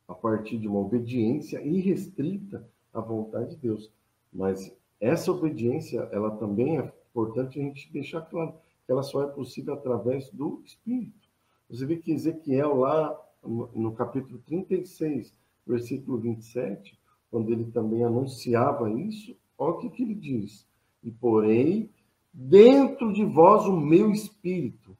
[0.08, 3.92] a partir de uma obediência irrestrita à vontade de Deus.
[4.34, 8.54] Mas essa obediência, ela também é importante a gente deixar claro
[8.86, 11.30] que ela só é possível através do Espírito.
[11.70, 15.34] Você vê que Ezequiel, lá no capítulo 36,
[15.66, 16.98] versículo 27,
[17.30, 20.68] quando ele também anunciava isso, olha o que, que ele diz:
[21.04, 21.90] E porém,
[22.34, 24.98] dentro de vós o meu espírito,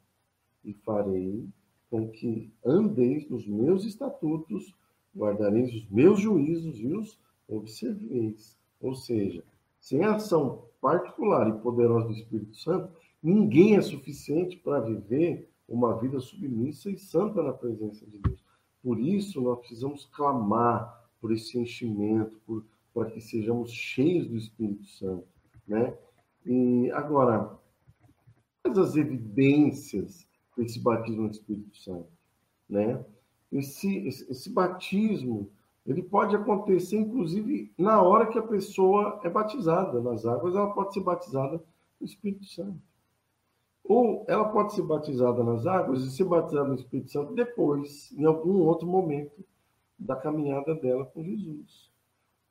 [0.64, 1.48] e farei
[1.90, 4.76] com que andeis nos meus estatutos,
[5.16, 8.56] guardareis os meus juízos e os observeis.
[8.80, 9.44] Ou seja,
[9.80, 16.20] sem ação particular e poderosa do Espírito Santo, ninguém é suficiente para viver uma vida
[16.20, 18.44] submissa e santa na presença de Deus.
[18.82, 25.28] Por isso, nós precisamos clamar por esse enchimento, para que sejamos cheios do Espírito Santo.
[25.68, 25.96] Né?
[26.46, 27.58] E agora,
[28.64, 30.28] quais as evidências
[30.62, 32.10] esse batismo no Espírito Santo,
[32.70, 33.04] né?
[33.52, 35.50] Esse, esse, esse, batismo,
[35.86, 40.94] ele pode acontecer, inclusive, na hora que a pessoa é batizada nas águas, ela pode
[40.94, 41.64] ser batizada
[42.00, 42.80] no Espírito Santo.
[43.90, 48.24] Ou ela pode ser batizada nas águas e ser batizada no Espírito Santo depois, em
[48.24, 49.44] algum outro momento
[49.98, 51.90] da caminhada dela com Jesus.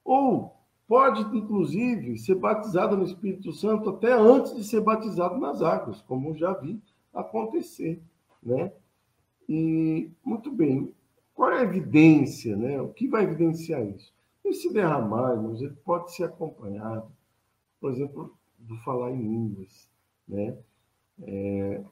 [0.05, 0.57] Ou
[0.89, 6.35] pode, inclusive, ser batizada no Espírito Santo até antes de ser batizado nas águas, como
[6.35, 6.83] já vi
[7.15, 8.03] acontecer,
[8.43, 8.73] né?
[9.49, 10.93] E, muito bem,
[11.35, 12.83] qual é a evidência, né?
[12.83, 14.13] O que vai evidenciar isso?
[14.45, 17.07] Esse derramar, irmãos, ele pode ser acompanhado,
[17.81, 19.89] por exemplo, do falar em línguas,
[20.27, 20.59] né?
[21.23, 21.85] É,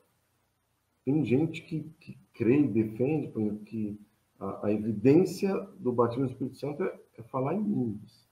[1.05, 3.99] tem gente que, que crê e defende, por exemplo, que
[4.39, 8.27] a, a evidência do batismo do Espírito Santo é, é falar em línguas.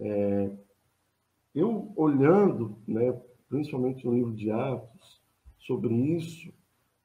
[0.00, 0.50] É,
[1.54, 3.12] eu olhando, né,
[3.48, 5.22] principalmente no livro de Atos,
[5.58, 6.52] sobre isso,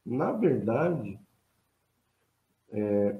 [0.05, 1.19] na verdade,
[2.71, 3.19] é,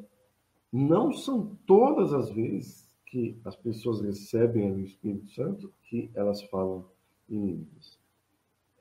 [0.71, 6.85] não são todas as vezes que as pessoas recebem o Espírito Santo que elas falam
[7.29, 7.98] em línguas.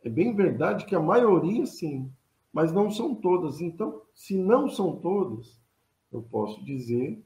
[0.08, 2.10] É bem verdade que a maioria sim,
[2.50, 3.60] mas não são todas.
[3.60, 5.60] Então, se não são todas,
[6.10, 7.22] eu posso dizer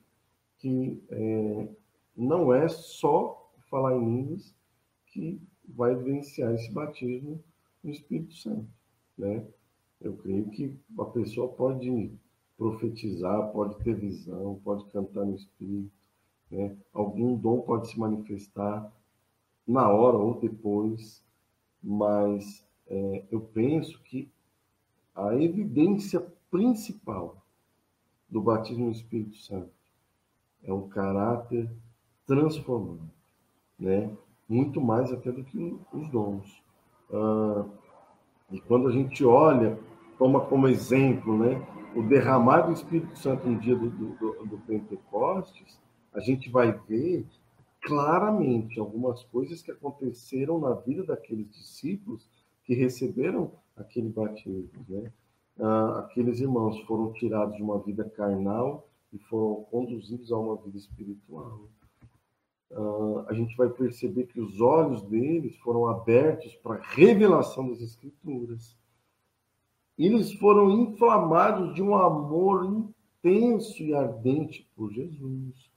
[0.58, 1.68] que é,
[2.16, 4.52] não é só falar em línguas
[5.06, 7.40] que vai vivenciar esse batismo
[7.84, 8.66] no Espírito Santo,
[9.16, 9.46] né?
[10.00, 12.10] Eu creio que a pessoa pode
[12.58, 15.92] profetizar, pode ter visão, pode cantar no Espírito,
[16.50, 16.76] né?
[16.92, 18.92] Algum dom pode se manifestar
[19.64, 21.22] na hora ou depois,
[21.80, 24.30] mas é, eu penso que
[25.14, 27.42] a evidência principal
[28.28, 29.72] do batismo no Espírito Santo
[30.62, 31.70] é um caráter
[32.26, 33.10] transformado,
[33.78, 34.14] né?
[34.46, 36.62] Muito mais até do que os dons.
[37.10, 37.64] Ah,
[38.50, 39.78] e quando a gente olha,
[40.18, 45.80] toma como exemplo, né, o derramar do Espírito Santo no dia do, do, do Pentecostes,
[46.12, 47.26] a gente vai ver
[47.80, 52.28] claramente algumas coisas que aconteceram na vida daqueles discípulos
[52.64, 55.12] que receberam aquele batismo, né?
[55.60, 60.78] Ah, aqueles irmãos foram tirados de uma vida carnal e foram conduzidos a uma vida
[60.78, 61.68] espiritual.
[62.72, 67.80] Ah, a gente vai perceber que os olhos deles foram abertos para a revelação das
[67.80, 68.76] Escrituras.
[69.98, 75.70] Eles foram inflamados de um amor intenso e ardente por Jesus.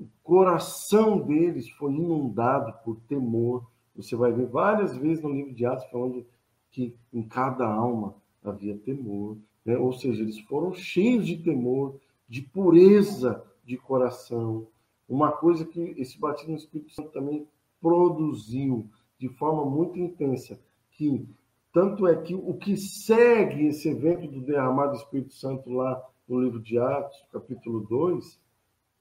[0.00, 3.66] O coração deles foi inundado por temor.
[3.96, 6.26] Você vai ver várias vezes no livro de Atos falando
[6.70, 9.76] que em cada alma havia temor, né?
[9.76, 14.66] ou seja, eles foram cheios de temor, de pureza de coração.
[15.08, 17.46] Uma coisa que esse batismo no Espírito Santo também
[17.80, 18.86] produziu
[19.18, 20.58] de forma muito intensa,
[20.92, 21.26] que
[21.72, 26.40] tanto é que o que segue esse evento do derramado do Espírito Santo lá no
[26.40, 28.40] livro de Atos, capítulo 2,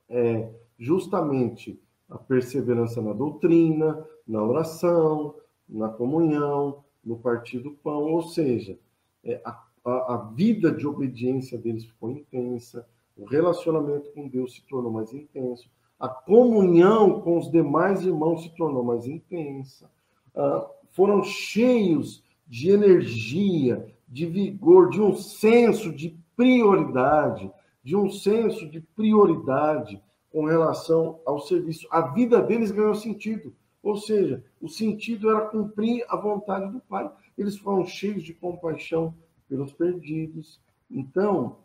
[0.09, 1.79] é justamente
[2.09, 5.35] a perseverança na doutrina, na oração,
[5.67, 8.77] na comunhão, no partir do pão, ou seja,
[9.23, 14.61] é, a, a, a vida de obediência deles ficou intensa, o relacionamento com Deus se
[14.63, 19.89] tornou mais intenso, a comunhão com os demais irmãos se tornou mais intensa,
[20.35, 27.51] ah, foram cheios de energia, de vigor, de um senso de prioridade,
[27.83, 31.87] de um senso de prioridade com relação ao serviço.
[31.89, 33.53] A vida deles ganhou sentido,
[33.85, 39.13] ou seja, o sentido era cumprir a vontade do Pai eles foram cheios de compaixão
[39.47, 40.61] pelos perdidos.
[40.89, 41.57] Então,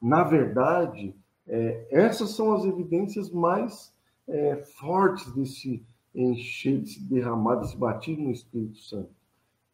[0.00, 1.14] na verdade,
[1.46, 3.94] é, essas são as evidências mais
[4.26, 5.82] é, fortes desse
[6.14, 9.10] encher, desse derramar, desse batismo no Espírito Santo.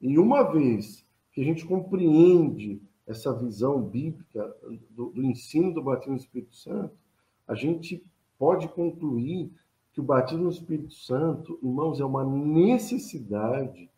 [0.00, 4.54] E uma vez que a gente compreende essa visão bíblica
[4.90, 6.94] do, do ensino do batismo no Espírito Santo,
[7.46, 8.04] a gente
[8.38, 9.50] pode concluir
[9.92, 13.90] que o batismo no Espírito Santo, irmãos, é uma necessidade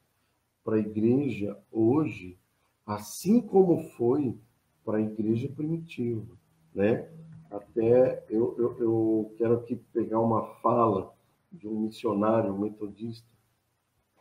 [0.65, 2.39] para a igreja hoje,
[2.87, 4.37] assim como foi
[4.85, 6.37] para a igreja primitiva,
[6.75, 7.09] né?
[7.51, 11.13] Até eu, eu, eu, quero aqui pegar uma fala
[11.51, 13.27] de um missionário metodista,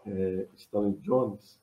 [0.05, 1.57] é, Stanley Jones,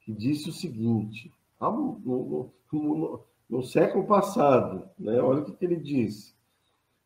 [0.00, 5.20] que disse o seguinte, no, no, no, no século passado, né?
[5.20, 6.34] olha o que, que ele disse,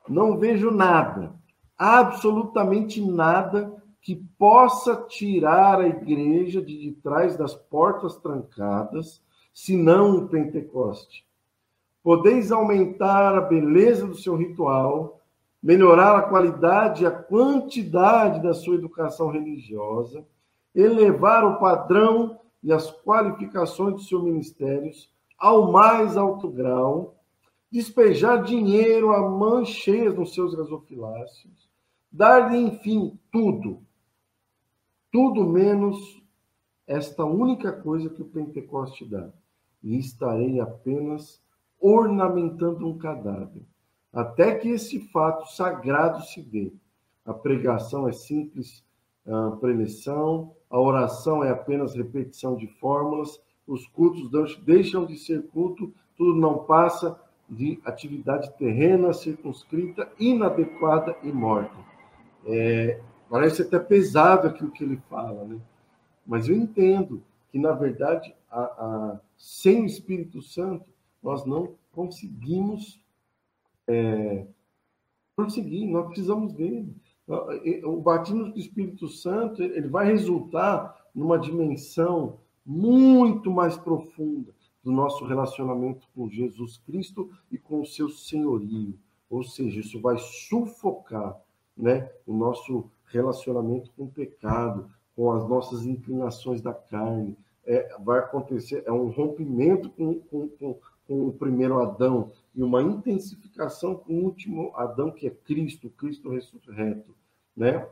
[0.08, 1.34] não vejo nada,
[1.82, 9.20] absolutamente nada que possa tirar a igreja de, de trás das portas trancadas,
[9.52, 11.26] senão o Pentecoste.
[12.00, 15.20] Podeis aumentar a beleza do seu ritual,
[15.60, 20.24] melhorar a qualidade e a quantidade da sua educação religiosa,
[20.72, 27.16] elevar o padrão e as qualificações dos seus ministérios ao mais alto grau,
[27.72, 31.71] despejar dinheiro a mãos cheias nos seus gasofiláceos,
[32.12, 33.82] dar-lhe, enfim, tudo,
[35.10, 36.22] tudo menos
[36.86, 39.30] esta única coisa que o Pentecoste dá.
[39.82, 41.42] E estarei apenas
[41.80, 43.62] ornamentando um cadáver,
[44.12, 46.72] até que esse fato sagrado se dê.
[47.24, 48.84] A pregação é simples
[49.26, 54.30] uh, preleção, a oração é apenas repetição de fórmulas, os cultos
[54.64, 61.91] deixam de ser culto, tudo não passa de atividade terrena, circunscrita, inadequada e morta.
[62.46, 63.00] É,
[63.32, 65.58] Parece até pesado aquilo que ele fala, né?
[66.26, 70.84] Mas eu entendo que, na verdade, a, a, sem o Espírito Santo,
[71.22, 73.02] nós não conseguimos
[73.88, 74.46] é,
[75.34, 76.94] prosseguir, nós precisamos dele.
[77.84, 84.52] O batismo do Espírito Santo ele vai resultar numa dimensão muito mais profunda
[84.84, 88.98] do nosso relacionamento com Jesus Cristo e com o seu senhorio.
[89.30, 91.40] Ou seja, isso vai sufocar
[91.76, 97.36] né, o nosso relacionamento com o pecado, com as nossas inclinações da carne.
[97.64, 102.82] É, vai acontecer, é um rompimento com, com, com, com o primeiro Adão e uma
[102.82, 107.14] intensificação com o último Adão, que é Cristo, Cristo ressurreto.
[107.56, 107.86] Né?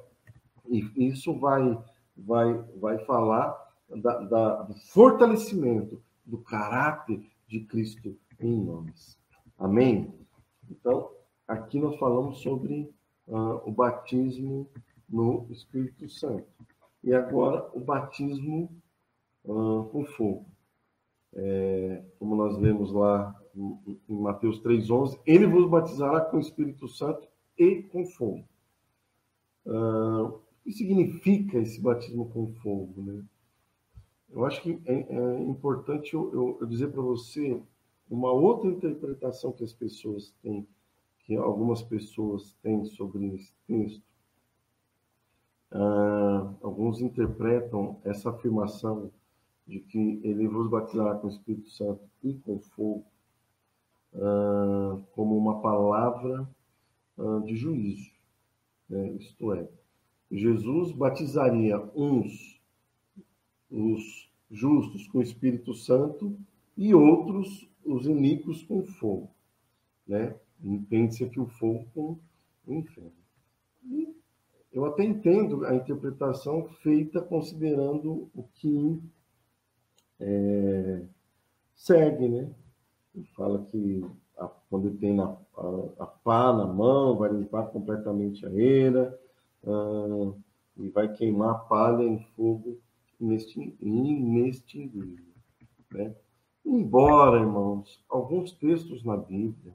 [0.69, 1.79] E isso vai,
[2.17, 9.19] vai, vai falar da, da, do fortalecimento do caráter de Cristo em nós.
[9.59, 10.15] Amém?
[10.71, 11.11] Então,
[11.47, 12.93] aqui nós falamos sobre
[13.31, 14.69] uh, o batismo
[15.09, 16.47] no Espírito Santo.
[17.03, 18.71] E agora o batismo
[19.45, 20.47] uh, com fogo.
[21.33, 27.27] É, como nós lemos lá em Mateus 3,11, ele vos batizará com o Espírito Santo
[27.57, 28.45] e com fogo.
[29.65, 33.03] Uh, o que significa esse batismo com fogo?
[33.03, 33.25] Né?
[34.31, 37.61] Eu acho que é, é importante eu, eu, eu dizer para você
[38.09, 40.67] uma outra interpretação que as pessoas têm,
[41.31, 44.03] que algumas pessoas têm sobre esse texto.
[45.71, 49.13] Uh, alguns interpretam essa afirmação
[49.65, 53.07] de que ele vos batizará com o Espírito Santo e com fogo
[54.13, 56.51] uh, como uma palavra
[57.17, 58.11] uh, de juízo.
[58.89, 59.11] Né?
[59.13, 59.69] Isto é,
[60.33, 62.61] Jesus batizaria uns
[63.71, 66.37] os justos com o Espírito Santo
[66.77, 69.31] e outros os iníquos com fogo,
[70.05, 70.35] né?
[70.63, 71.47] Entende-se aqui o
[72.67, 73.13] o inferno.
[73.85, 74.15] E
[74.73, 79.01] eu até entendo a interpretação feita considerando o que
[80.21, 81.03] é,
[81.75, 82.51] segue, né?
[83.15, 84.05] Ele fala que
[84.39, 89.19] a, quando ele tem na, a, a, pá na mão, vai limpar completamente a eira
[89.67, 90.33] ah,
[90.77, 92.79] e vai queimar a palha em fogo
[93.21, 95.25] inextinguível.
[95.93, 96.15] Né?
[96.65, 99.75] Embora, irmãos, alguns textos na Bíblia,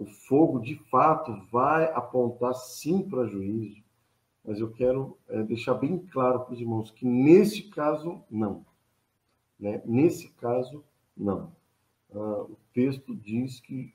[0.00, 3.82] o fogo de fato vai apontar sim para juízo,
[4.44, 8.64] mas eu quero é, deixar bem claro para os irmãos que nesse caso, não.
[9.58, 9.82] Né?
[9.84, 10.82] Nesse caso,
[11.16, 11.52] não.
[12.12, 13.94] Ah, o texto diz que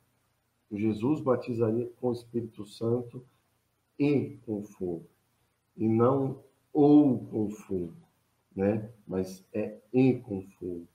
[0.72, 3.26] Jesus batizaria com o Espírito Santo
[3.98, 5.08] e com fogo,
[5.76, 8.06] e não ou com fogo
[8.56, 8.90] né?
[9.06, 10.88] Mas é e com fogo.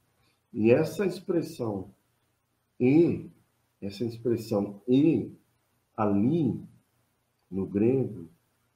[0.52, 1.92] E essa expressão
[2.78, 3.30] e,
[3.80, 5.32] essa expressão e
[5.96, 6.60] ali
[7.50, 8.28] no grego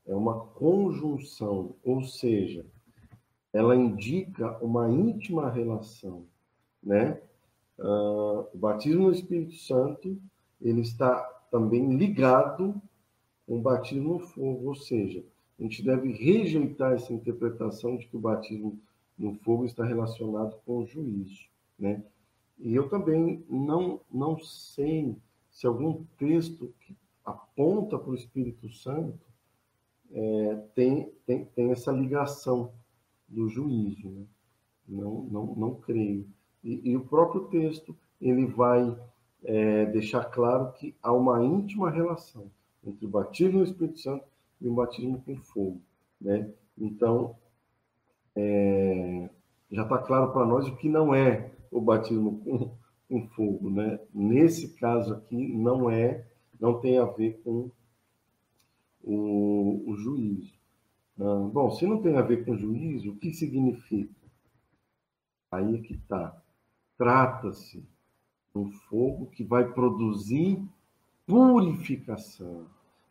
[0.06, 2.66] é uma conjunção, ou seja,
[3.52, 6.26] ela indica uma íntima relação,
[6.82, 7.20] né?
[7.78, 10.20] Uh, o batismo no Espírito Santo
[10.60, 11.16] ele está
[11.50, 12.80] também ligado
[13.46, 15.24] com o batismo no fogo, ou seja,
[15.58, 18.78] a gente deve rejeitar essa interpretação de que o batismo
[19.16, 21.48] no fogo está relacionado com o juízo,
[21.78, 22.02] né?
[22.64, 25.14] E eu também não, não sei
[25.50, 29.20] se algum texto que aponta para o Espírito Santo
[30.10, 32.72] é, tem, tem, tem essa ligação
[33.28, 34.24] do juízo, né?
[34.88, 36.26] Não, não, não creio.
[36.62, 38.98] E, e o próprio texto, ele vai
[39.44, 42.50] é, deixar claro que há uma íntima relação
[42.82, 44.24] entre o batismo no Espírito Santo
[44.58, 45.82] e um batismo com fogo,
[46.18, 46.50] né?
[46.78, 47.36] Então,
[48.34, 49.28] é,
[49.70, 52.70] já está claro para nós o que não é o batismo com,
[53.08, 53.98] com fogo, né?
[54.14, 56.24] Nesse caso aqui, não é,
[56.60, 57.68] não tem a ver com
[59.02, 60.54] o, o juízo.
[61.20, 64.14] Ah, bom, se não tem a ver com juízo, o que significa?
[65.50, 66.40] Aí é que está.
[66.96, 70.62] Trata-se de um fogo que vai produzir
[71.26, 72.66] purificação,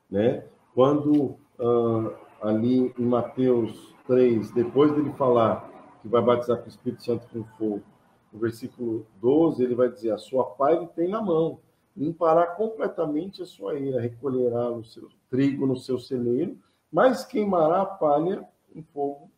[0.09, 0.47] né?
[0.73, 5.69] Quando uh, ali em Mateus 3, depois dele falar
[6.01, 7.92] que vai batizar com o Espírito Santo com fogo,
[8.33, 11.59] no versículo 12, ele vai dizer: A sua pá ele tem na mão,
[11.95, 16.57] limpará completamente a sua eira, recolherá o seu trigo no seu celeiro,
[16.91, 19.29] mas queimará a palha em fogo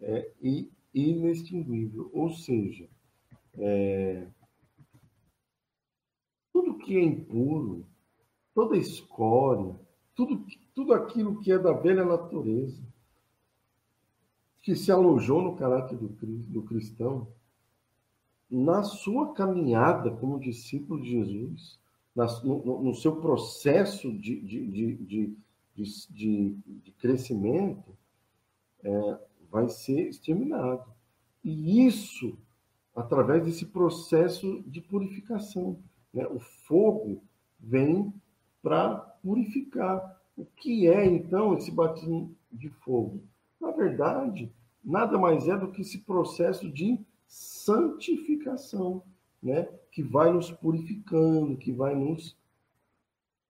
[0.00, 2.10] é, e inextinguível.
[2.14, 2.88] Ou seja,
[3.58, 4.26] é,
[6.50, 7.86] tudo que é impuro,
[8.54, 9.78] toda escória,
[10.14, 12.82] tudo, tudo aquilo que é da velha natureza,
[14.62, 17.28] que se alojou no caráter do, do cristão,
[18.56, 21.78] na sua caminhada como discípulo de Jesus,
[22.42, 25.36] no, no, seu processo de, de,
[25.74, 27.94] de, de crescimento,
[28.82, 29.18] é,
[29.50, 30.84] vai ser exterminado.
[31.44, 32.38] E isso
[32.96, 35.78] através desse processo de purificação.
[36.12, 36.26] Né?
[36.26, 37.22] O fogo
[37.60, 38.12] vem
[38.62, 43.22] para purificar O que é, então, esse batismo de fogo?
[43.60, 44.52] Na verdade,
[44.84, 49.02] nada mais é do que esse processo de santificação,
[49.42, 49.68] né?
[49.90, 52.36] que vai nos purificando, que vai nos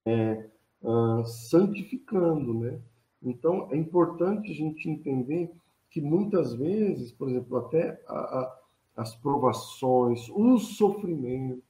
[0.05, 0.49] é,
[0.83, 2.55] uh, santificando.
[2.55, 2.81] Né?
[3.23, 5.51] Então, é importante a gente entender
[5.91, 8.61] que muitas vezes, por exemplo, até a, a,
[8.97, 11.63] as provações, o sofrimento,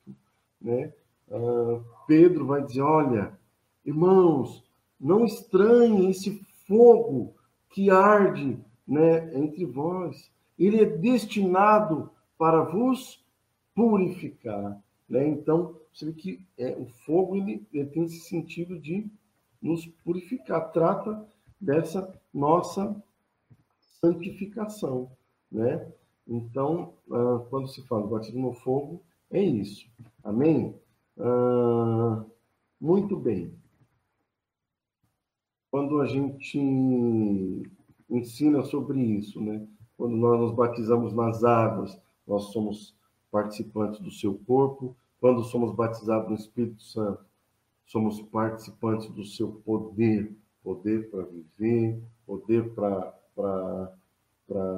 [0.61, 0.93] né?
[1.29, 3.39] Uh, Pedro vai dizer: olha,
[3.85, 4.65] irmãos,
[4.99, 7.35] não estranhem esse fogo
[7.71, 10.31] que arde né, entre vós.
[10.59, 13.25] Ele é destinado para vos
[13.75, 14.83] purificar.
[15.09, 15.29] Né?
[15.29, 19.11] Então, você vê que é, o fogo ele, ele tem esse sentido de
[19.61, 21.27] nos purificar, trata
[21.61, 23.03] dessa nossa
[24.01, 25.11] santificação.
[25.51, 25.91] Né?
[26.27, 29.89] Então, ah, quando se fala do batismo no fogo, é isso.
[30.23, 30.75] Amém?
[31.19, 32.25] Ah,
[32.81, 33.55] muito bem.
[35.71, 36.59] Quando a gente
[38.09, 39.67] ensina sobre isso, né?
[39.97, 42.95] Quando nós nos batizamos nas águas, nós somos
[43.31, 44.97] participantes do seu corpo.
[45.21, 47.25] Quando somos batizados no Espírito Santo,
[47.87, 53.13] somos participantes do seu poder, poder para viver, poder para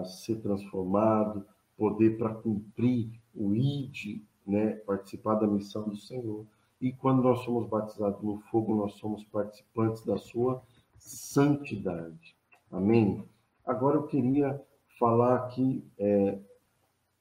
[0.05, 1.45] ser transformado,
[1.77, 4.73] poder para cumprir o ID, né?
[4.87, 6.45] participar da missão do Senhor.
[6.81, 10.63] E quando nós somos batizados no fogo, nós somos participantes da sua
[10.97, 12.37] santidade.
[12.71, 13.25] Amém?
[13.65, 14.61] Agora eu queria
[14.99, 16.39] falar aqui é,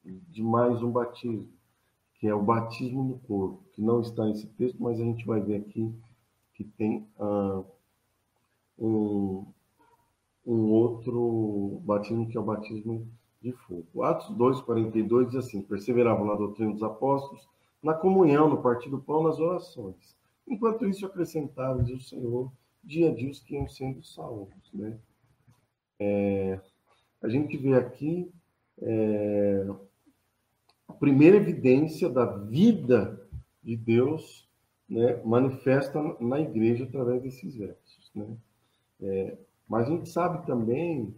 [0.04, 1.48] de mais um batismo,
[2.14, 5.40] que é o batismo no corpo, que não está nesse texto, mas a gente vai
[5.40, 5.94] ver aqui
[6.54, 7.62] que tem ah,
[8.78, 9.46] um,
[10.44, 13.06] um outro batismo, que é o batismo
[13.40, 14.02] de fogo.
[14.02, 17.48] Atos 2, 42 diz assim: perseveravam na doutrina dos apóstolos,
[17.82, 20.16] na comunhão, no partir do pão, nas orações.
[20.46, 22.50] Enquanto isso, acrescentava o Senhor
[22.82, 24.72] dia a dia os que iam sendo salvos.
[24.72, 24.98] Né?
[26.00, 26.60] É,
[27.22, 28.30] a gente vê aqui
[28.80, 29.66] é,
[30.88, 33.20] a primeira evidência da vida
[33.62, 34.48] de Deus
[34.88, 38.10] né, manifesta na igreja através desses versos.
[38.14, 38.26] Né?
[39.00, 39.38] É,
[39.68, 41.14] mas a gente sabe também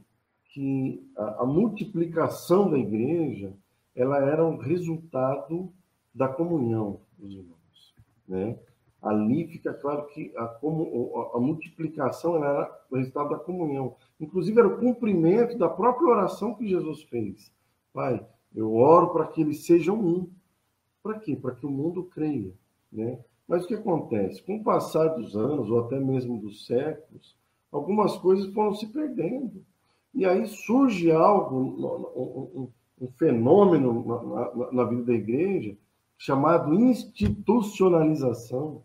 [0.46, 3.52] que a, a, multiplicação da igreja
[3.94, 5.72] ela era um resultado
[6.12, 7.94] da comunhão dos irmãos.
[8.26, 8.58] Né?
[9.02, 13.96] Ali fica claro que a, a, a multiplicação era o resultado da comunhão.
[14.20, 17.50] Inclusive, era o cumprimento da própria oração que Jesus fez.
[17.94, 18.24] Pai,
[18.54, 20.28] eu oro para que eles sejam um.
[21.02, 21.34] Para quê?
[21.34, 22.52] Para que o mundo creia.
[22.92, 23.18] Né?
[23.48, 24.42] Mas o que acontece?
[24.42, 27.34] Com o passar dos anos, ou até mesmo dos séculos,
[27.72, 29.64] algumas coisas foram se perdendo.
[30.12, 32.70] E aí surge algo,
[33.00, 35.74] um fenômeno na, na, na vida da igreja,
[36.18, 38.84] chamado institucionalização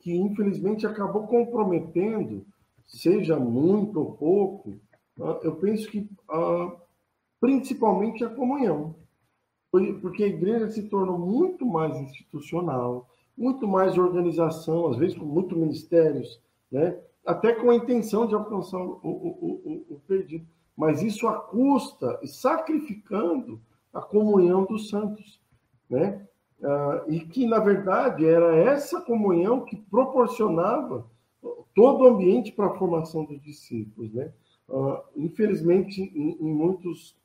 [0.00, 2.44] que infelizmente acabou comprometendo,
[2.86, 4.80] seja muito ou pouco,
[5.20, 6.76] ah, eu penso que ah,
[7.40, 8.94] principalmente a comunhão.
[10.00, 15.56] Porque a igreja se tornou muito mais institucional, muito mais organização, às vezes com muitos
[15.56, 16.40] ministérios,
[16.72, 16.98] né?
[17.24, 20.44] até com a intenção de alcançar o, o, o, o perdido.
[20.76, 23.60] Mas isso a custa e sacrificando
[23.92, 25.40] a comunhão dos santos.
[25.88, 26.26] Né?
[26.60, 31.06] Uh, e que, na verdade, era essa comunhão que proporcionava
[31.74, 34.12] todo o ambiente para a formação dos discípulos.
[34.12, 34.30] Né?
[34.68, 37.16] Uh, infelizmente, em, em, muitos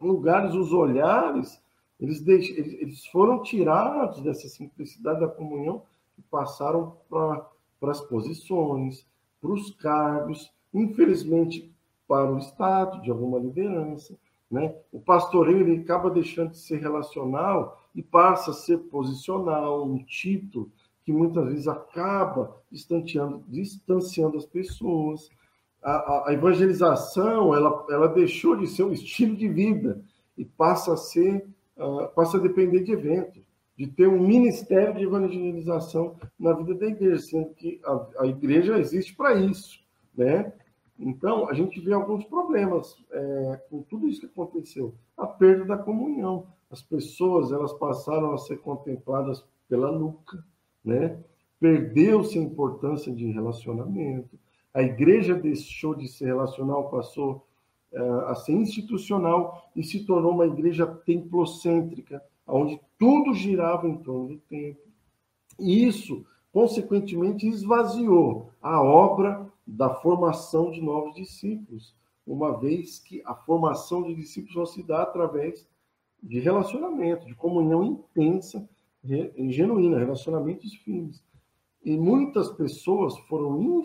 [0.00, 1.62] lugares, os olhares
[2.00, 2.48] eles, deix...
[2.50, 5.84] eles foram tirados dessa simplicidade da comunhão
[6.18, 9.06] e passaram para as posições,
[9.40, 11.72] para os cargos, infelizmente,
[12.08, 14.18] para o Estado, de alguma liderança.
[14.50, 14.74] Né?
[14.92, 20.70] O pastoreio ele acaba deixando de ser relacional e passa a ser posicional, um título
[21.04, 25.28] que muitas vezes acaba distanciando, distanciando as pessoas.
[25.82, 30.00] A, a, a, evangelização ela, ela deixou de ser um estilo de vida
[30.38, 31.44] e passa a ser
[31.76, 33.42] uh, passa a depender de eventos,
[33.76, 38.78] de ter um ministério de evangelização na vida da igreja, sendo que a, a igreja
[38.78, 39.80] existe para isso,
[40.16, 40.52] né?
[40.98, 44.94] Então, a gente vê alguns problemas é, com tudo isso que aconteceu.
[45.16, 46.46] A perda da comunhão.
[46.72, 50.42] As pessoas elas passaram a ser contempladas pela nuca,
[50.82, 51.22] né?
[51.60, 54.38] Perdeu-se a importância de relacionamento.
[54.72, 57.46] A igreja deixou de ser relacional, passou
[57.92, 64.28] é, a ser institucional e se tornou uma igreja templocêntrica, onde tudo girava em torno
[64.28, 64.90] do templo.
[65.60, 71.94] E isso, consequentemente, esvaziou a obra da formação de novos discípulos,
[72.26, 75.70] uma vez que a formação de discípulos só se dá através
[76.22, 78.68] de relacionamento, de comunhão intensa
[79.04, 81.22] e genuína, relacionamentos firmes.
[81.84, 83.82] E muitas pessoas foram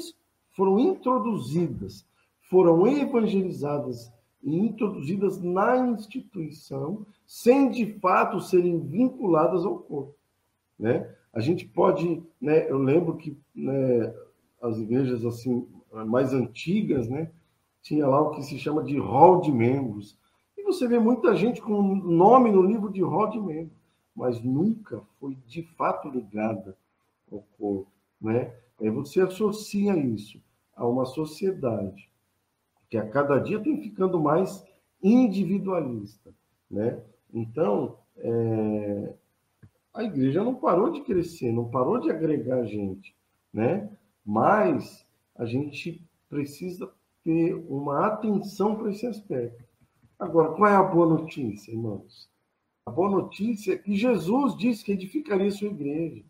[0.51, 2.05] foram introduzidas,
[2.49, 4.11] foram evangelizadas
[4.43, 10.15] e introduzidas na instituição, sem de fato serem vinculadas ao corpo.
[10.77, 11.11] Né?
[11.33, 14.13] A gente pode, né, eu lembro que né,
[14.61, 15.67] as igrejas assim
[16.05, 17.31] mais antigas, né,
[17.81, 20.17] tinha lá o que se chama de rol de membros.
[20.67, 23.77] Você vê muita gente com nome no livro de de membros,
[24.13, 26.77] mas nunca foi de fato ligada
[27.31, 27.89] ao corpo,
[28.19, 28.53] né?
[28.77, 30.41] Aí você associa isso
[30.75, 32.09] a uma sociedade
[32.89, 34.61] que a cada dia tem ficando mais
[35.01, 36.33] individualista,
[36.69, 37.01] né?
[37.33, 39.13] Então, é...
[39.93, 43.15] a igreja não parou de crescer, não parou de agregar gente,
[43.53, 43.89] né?
[44.25, 46.91] Mas a gente precisa
[47.23, 49.66] ter uma atenção para esse aspecto.
[50.19, 52.27] Agora, qual é a boa notícia, irmãos?
[52.85, 56.23] A boa notícia é que Jesus disse que edificaria sua igreja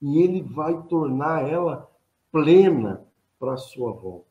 [0.00, 1.90] e ele vai tornar ela
[2.32, 3.04] plena
[3.38, 4.26] para a sua volta,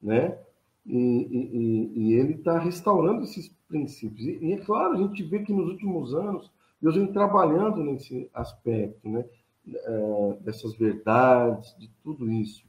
[0.00, 0.38] né?
[0.86, 4.26] E, e, e ele está restaurando esses princípios.
[4.26, 6.50] E, e, é claro, a gente vê que nos últimos anos
[6.80, 9.24] Deus vem trabalhando nesse aspecto, né?
[9.66, 12.66] É, dessas verdades, de tudo isso,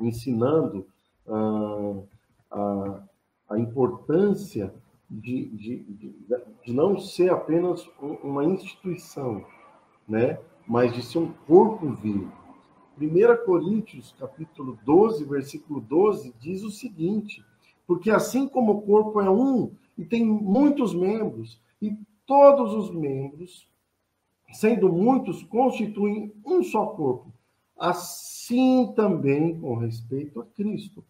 [0.00, 0.86] ensinando
[1.26, 2.02] ah,
[2.50, 3.02] a,
[3.50, 4.72] a importância
[5.20, 6.14] de, de, de,
[6.64, 7.86] de, não ser apenas
[8.22, 9.44] uma instituição,
[10.08, 10.38] né?
[10.66, 12.32] mas de ser um corpo vivo.
[12.98, 17.44] 1 Coríntios, capítulo 12, versículo 12, diz o seguinte:
[17.86, 21.94] Porque assim como o corpo é um e tem muitos membros, e
[22.24, 23.68] todos os membros,
[24.52, 27.32] sendo muitos, constituem um só corpo,
[27.78, 31.04] assim também com respeito a Cristo.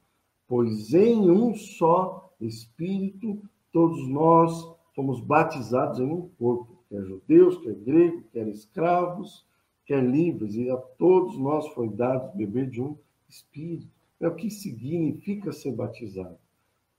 [0.48, 3.40] Pois em um só Espírito
[3.72, 4.52] todos nós
[4.94, 9.46] fomos batizados em um corpo, quer judeus, quer gregos, quer escravos,
[9.86, 12.96] quer livres, e a todos nós foi dado beber de um
[13.28, 13.88] Espírito.
[14.20, 16.38] É o que significa ser batizado?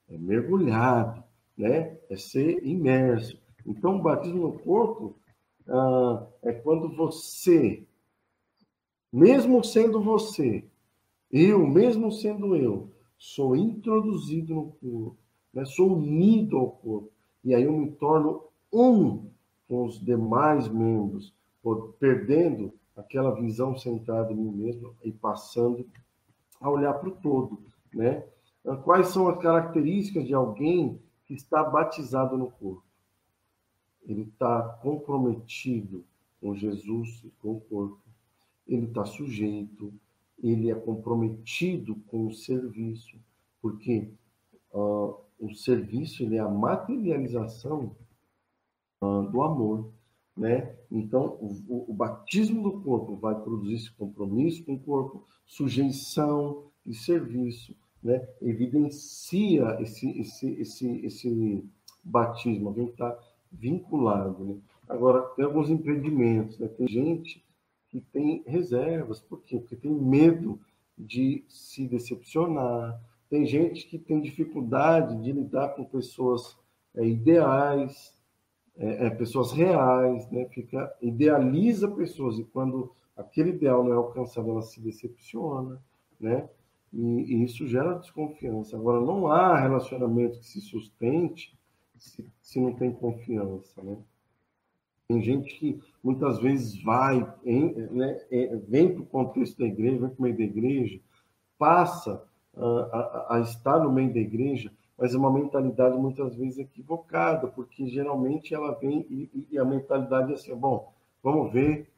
[0.10, 1.24] É mergulhado,
[1.58, 1.98] né?
[2.10, 3.40] É ser imerso.
[3.66, 5.16] Então, o batismo no corpo
[5.68, 7.84] ah, é quando você,
[9.12, 10.66] mesmo sendo você,
[11.32, 15.18] eu, mesmo sendo eu, sou introduzido no corpo,
[15.54, 15.66] né?
[15.66, 17.12] sou unido ao corpo,
[17.44, 19.30] e aí eu me torno um
[19.68, 21.34] com os demais membros,
[22.00, 25.86] perdendo aquela visão centrada em mim mesmo e passando
[26.60, 27.60] a olhar para o todo,
[27.94, 28.24] né?
[28.84, 32.84] Quais são as características de alguém que está batizado no corpo?
[34.06, 36.06] Ele está comprometido
[36.40, 38.00] com Jesus e com o corpo.
[38.68, 39.94] Ele está sujeito,
[40.42, 43.18] ele é comprometido com o serviço,
[43.62, 44.10] porque
[44.74, 45.16] uh,
[45.46, 47.96] o serviço ele é a materialização
[49.02, 49.92] uh, do amor,
[50.36, 50.76] né?
[50.90, 56.94] Então, o, o, batismo do corpo vai produzir esse compromisso com o corpo, sujeição e
[56.94, 58.28] serviço, né?
[58.42, 61.70] Evidencia esse, esse, esse, esse
[62.04, 63.18] batismo, alguém está
[63.52, 64.58] vinculado, né?
[64.88, 66.68] Agora, tem alguns impedimentos, né?
[66.68, 67.44] Tem gente
[67.90, 69.22] que tem reservas.
[69.22, 69.60] Por quê?
[69.60, 70.60] Porque tem medo
[70.98, 73.00] de se decepcionar.
[73.34, 76.56] Tem gente que tem dificuldade de lidar com pessoas
[76.94, 78.16] é, ideais,
[78.78, 80.46] é, é, pessoas reais, né?
[80.52, 85.82] Fica, idealiza pessoas e quando aquele ideal não é alcançado, ela se decepciona,
[86.20, 86.48] né?
[86.94, 88.78] E, e isso gera desconfiança.
[88.78, 91.58] Agora, não há relacionamento que se sustente
[91.98, 93.98] se, se não tem confiança, né?
[95.08, 98.16] Tem gente que muitas vezes vai, em, né,
[98.68, 101.00] vem para o contexto da igreja, vem para o meio da igreja,
[101.58, 107.48] passa a, a, estar no meio da igreja, mas é uma mentalidade muitas vezes equivocada,
[107.48, 111.90] porque geralmente ela vem e, e a mentalidade é assim, bom, vamos ver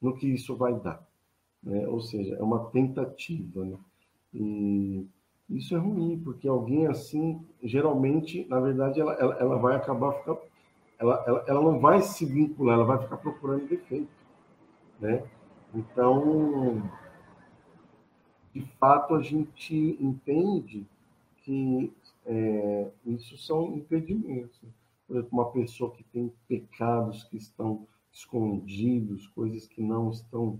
[0.00, 1.04] no que isso vai dar.
[1.62, 1.86] Né?
[1.88, 3.64] Ou seja, é uma tentativa.
[3.64, 3.76] Né?
[4.32, 5.06] E
[5.50, 10.38] isso é ruim, porque alguém assim, geralmente, na verdade, ela, ela, ela vai acabar ficando
[10.98, 14.08] ela, ela, ela não vai se vincular, ela vai ficar procurando defeito,
[14.98, 15.22] né?
[15.74, 16.82] Então,
[18.56, 20.86] de fato, a gente entende
[21.42, 21.92] que
[22.24, 24.58] é, isso são impedimentos.
[25.06, 30.58] Por exemplo, uma pessoa que tem pecados que estão escondidos, coisas que não estão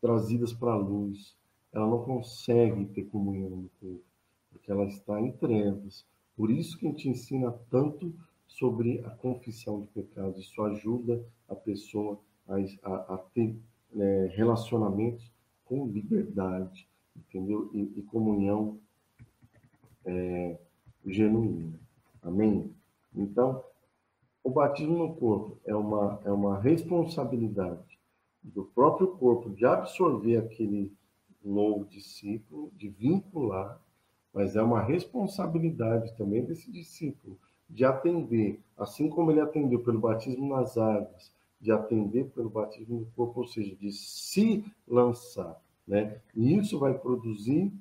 [0.00, 1.36] trazidas para a luz,
[1.70, 4.04] ela não consegue ter comunhão no corpo,
[4.50, 6.06] porque ela está em trevas.
[6.34, 8.10] Por isso que a gente ensina tanto
[8.46, 10.40] sobre a confissão de pecados.
[10.40, 12.54] Isso ajuda a pessoa a,
[12.90, 13.54] a, a ter
[13.92, 15.30] né, relacionamentos
[15.66, 17.70] com liberdade, entendeu?
[17.72, 18.78] E, e comunhão
[20.04, 20.58] é,
[21.06, 21.78] genuína.
[22.22, 22.74] Amém?
[23.14, 23.64] Então,
[24.42, 27.98] o batismo no corpo é uma, é uma responsabilidade
[28.42, 30.92] do próprio corpo de absorver aquele
[31.44, 33.80] novo discípulo, de vincular,
[34.32, 37.38] mas é uma responsabilidade também desse discípulo
[37.68, 43.06] de atender, assim como ele atendeu pelo batismo nas águas, de atender pelo batismo no
[43.16, 45.58] corpo, ou seja, de se lançar.
[45.86, 46.20] Né?
[46.34, 47.72] E isso vai produzir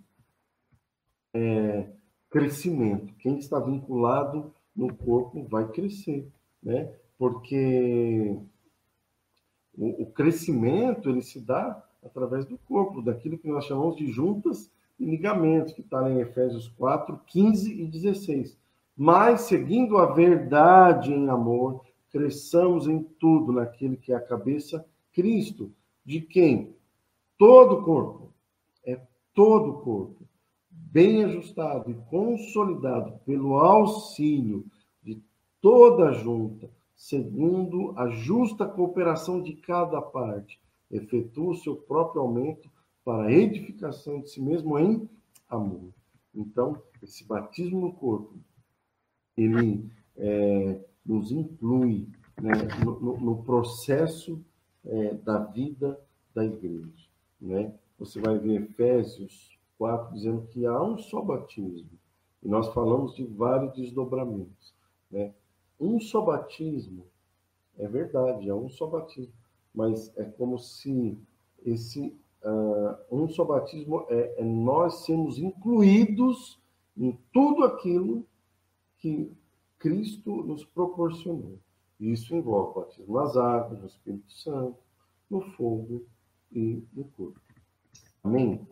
[1.33, 1.87] é,
[2.29, 3.13] crescimento.
[3.15, 6.27] Quem está vinculado no corpo vai crescer,
[6.61, 6.93] né?
[7.17, 8.37] porque
[9.77, 14.71] o, o crescimento ele se dá através do corpo, daquilo que nós chamamos de juntas
[14.99, 18.57] e ligamentos, que está em Efésios 4, 15 e 16.
[18.95, 25.71] Mas, seguindo a verdade em amor, cresçamos em tudo naquele que é a cabeça, Cristo,
[26.05, 26.75] de quem
[27.41, 28.31] todo o corpo,
[28.85, 29.01] é
[29.33, 30.27] todo o corpo,
[30.69, 34.63] bem ajustado e consolidado pelo auxílio
[35.01, 35.19] de
[35.59, 40.61] toda a junta, segundo a justa cooperação de cada parte,
[40.91, 42.69] efetua o seu próprio aumento
[43.03, 45.09] para a edificação de si mesmo em
[45.49, 45.89] amor.
[46.35, 48.35] Então, esse batismo no corpo,
[49.35, 52.07] ele é, nos inclui
[52.39, 52.51] né,
[52.85, 54.39] no, no, processo
[54.85, 55.99] é, da vida
[56.35, 57.09] da igreja.
[57.41, 57.73] Né?
[57.97, 61.89] Você vai ver Efésios 4 dizendo que há um só batismo.
[62.43, 64.73] E nós falamos de vários desdobramentos.
[65.09, 65.33] Né?
[65.79, 67.07] Um só batismo,
[67.77, 69.33] é verdade, é um só batismo.
[69.73, 71.17] Mas é como se
[71.65, 76.59] esse uh, um só batismo é, é nós sermos incluídos
[76.97, 78.25] em tudo aquilo
[78.97, 79.31] que
[79.79, 81.57] Cristo nos proporcionou.
[81.99, 84.77] Isso envolve o batismo nas águas, no Espírito Santo,
[85.29, 86.03] no fogo
[86.51, 87.39] e no corpo.
[88.23, 88.67] Amém?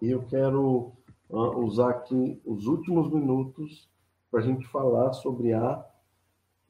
[0.00, 0.92] E eu quero
[1.28, 3.88] uh, usar aqui os últimos minutos
[4.30, 5.84] para a gente falar sobre a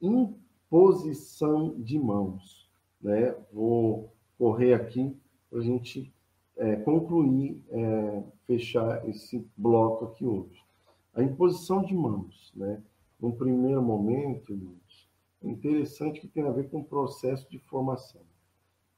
[0.01, 2.69] imposição de mãos.
[3.01, 3.35] Né?
[3.51, 5.15] Vou correr aqui
[5.49, 6.13] para a gente
[6.57, 10.65] é, concluir, é, fechar esse bloco aqui hoje.
[11.13, 12.81] A imposição de mãos, né?
[13.19, 14.53] Num primeiro momento,
[15.41, 18.21] é interessante que tem a ver com o processo de formação.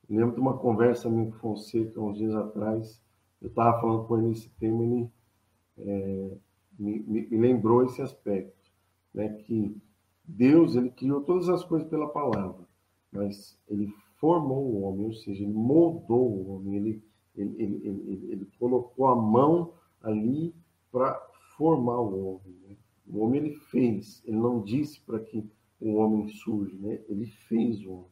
[0.09, 2.99] Lembro de uma conversa minha com Fonseca, uns dias atrás,
[3.39, 5.09] eu estava falando com ele esse tema, ele
[5.77, 6.37] é,
[6.79, 8.71] me, me, me, lembrou esse aspecto,
[9.13, 9.29] né?
[9.29, 9.77] Que
[10.25, 12.67] Deus, ele criou todas as coisas pela palavra,
[13.11, 17.03] mas ele formou o homem, ou seja, ele moldou o homem, ele,
[17.35, 20.53] ele, ele, ele, ele colocou a mão ali
[20.91, 21.19] para
[21.55, 22.55] formar o homem.
[22.67, 22.75] Né?
[23.07, 25.47] O homem ele fez, ele não disse para que
[25.79, 26.99] o homem surge, né?
[27.07, 28.11] ele fez o homem.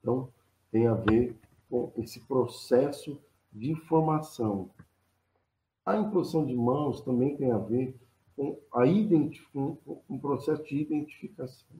[0.00, 0.28] Então,
[0.70, 1.36] tem a ver
[1.68, 3.18] com esse processo
[3.52, 4.70] de formação.
[5.84, 7.96] A imposição de mãos também tem a ver
[8.36, 8.84] com a
[9.52, 9.76] com,
[10.08, 11.76] o processo de identificação.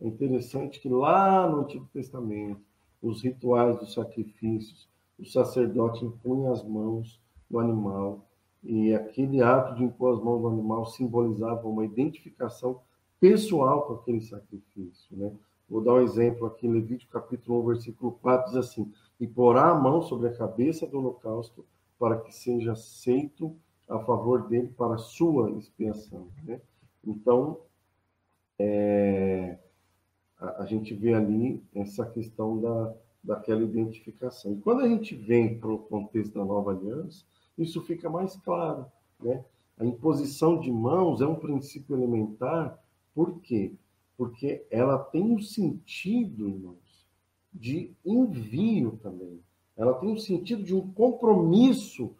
[0.00, 2.60] É interessante que lá no Antigo Testamento,
[3.02, 7.20] os rituais dos sacrifícios, o sacerdote impunha as mãos
[7.50, 8.26] no animal
[8.62, 12.80] e aquele ato de impor as mãos no animal simbolizava uma identificação
[13.18, 15.32] pessoal com aquele sacrifício, né?
[15.68, 19.74] Vou dar um exemplo aqui, Levítico capítulo 1, versículo 4, diz assim, e porá a
[19.74, 21.64] mão sobre a cabeça do holocausto
[21.98, 23.56] para que seja aceito
[23.88, 26.60] a favor dele para sua expiação, né?
[27.04, 27.60] Então,
[28.58, 29.58] é,
[30.38, 34.52] a, a gente vê ali essa questão da, daquela identificação.
[34.52, 37.24] E quando a gente vem para o contexto da nova aliança,
[37.56, 38.86] isso fica mais claro.
[39.20, 39.44] Né?
[39.78, 42.78] A imposição de mãos é um princípio elementar,
[43.14, 43.74] por quê?
[44.16, 47.06] Porque ela tem um sentido, irmãos,
[47.52, 49.40] de envio também.
[49.76, 52.14] Ela tem um sentido de um compromisso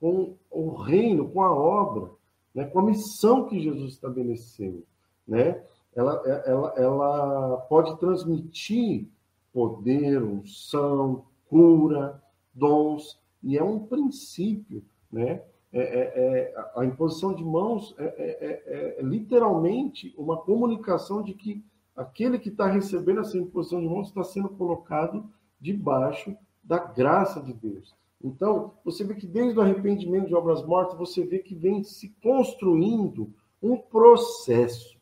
[0.00, 2.10] com o reino, com a obra,
[2.54, 2.64] né?
[2.64, 4.84] com a missão que Jesus estabeleceu.
[5.26, 5.62] Né?
[5.96, 9.08] ela, ela, ela pode transmitir
[9.50, 12.22] poder, unção, cura,
[12.54, 15.42] dons, e é um princípio, né?
[15.72, 21.34] É, é, é, a imposição de mãos é, é, é, é, literalmente uma comunicação de
[21.34, 21.62] que
[21.94, 25.28] aquele que está recebendo essa imposição de mãos está sendo colocado
[25.60, 27.94] debaixo da graça de Deus.
[28.22, 32.08] Então, você vê que desde o arrependimento de obras mortas, você vê que vem se
[32.22, 34.96] construindo um processo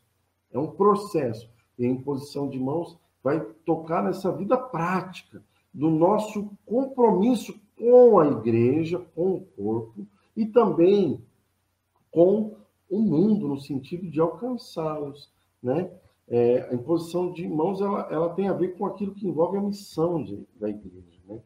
[0.55, 1.51] é um processo.
[1.77, 5.43] E a imposição de mãos vai tocar nessa vida prática
[5.73, 10.07] do nosso compromisso com a igreja, com o corpo
[10.37, 11.23] e também
[12.11, 12.57] com
[12.89, 15.33] o mundo, no sentido de alcançá-los.
[15.63, 15.91] Né?
[16.29, 19.63] É, a imposição de mãos ela, ela tem a ver com aquilo que envolve a
[19.63, 21.21] missão de, da igreja.
[21.27, 21.41] Né?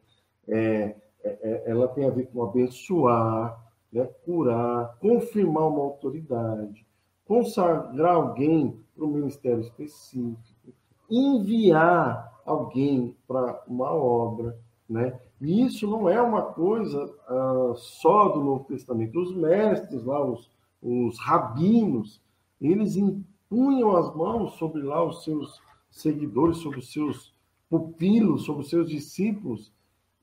[0.47, 3.59] É, é, é ela tem a ver com abençoar,
[3.91, 4.05] né?
[4.25, 6.85] curar, confirmar uma autoridade,
[7.25, 10.73] consagrar alguém para um ministério específico,
[11.09, 14.57] enviar alguém para uma obra,
[14.89, 15.19] né?
[15.41, 19.19] E isso não é uma coisa uh, só do Novo Testamento.
[19.19, 20.49] Os mestres lá, os,
[20.81, 22.21] os rabinos,
[22.59, 27.33] eles impunham as mãos sobre lá os seus seguidores, sobre os seus
[27.69, 29.71] pupilos, sobre os seus discípulos,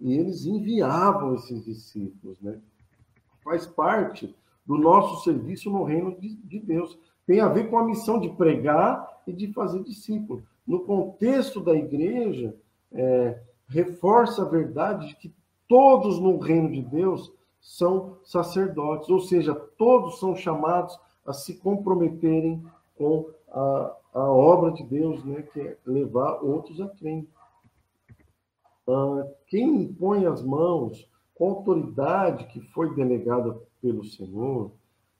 [0.00, 2.60] e eles enviavam esses discípulos, né?
[3.42, 4.34] Faz parte
[4.66, 6.98] do nosso serviço no reino de, de Deus.
[7.26, 10.42] Tem a ver com a missão de pregar e de fazer discípulo.
[10.66, 12.54] No contexto da igreja,
[12.92, 15.34] é, reforça a verdade de que
[15.68, 22.64] todos no reino de Deus são sacerdotes, ou seja, todos são chamados a se comprometerem
[22.96, 27.26] com a, a obra de Deus, né, que é levar outros a crer.
[28.88, 34.70] Ah, quem impõe as mãos com a autoridade que foi delegada pelo Senhor,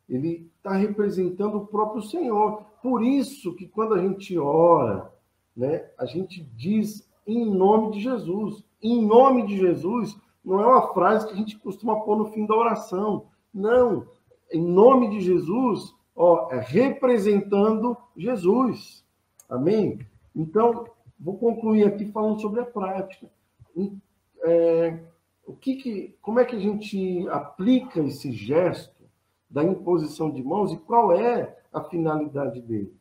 [0.09, 2.63] ele está representando o próprio Senhor.
[2.81, 5.13] Por isso que quando a gente ora,
[5.57, 8.65] né, a gente diz em nome de Jesus.
[8.83, 12.47] Em nome de Jesus não é uma frase que a gente costuma pôr no fim
[12.47, 13.27] da oração.
[13.53, 14.07] Não.
[14.53, 19.05] Em nome de Jesus, ó, é representando Jesus.
[19.49, 19.99] Amém?
[20.35, 20.87] Então,
[21.19, 23.29] vou concluir aqui falando sobre a prática.
[24.45, 25.01] É,
[25.45, 29.05] o que, que como é que a gente aplica esse gesto
[29.51, 32.95] da imposição de mãos e qual é a finalidade dele?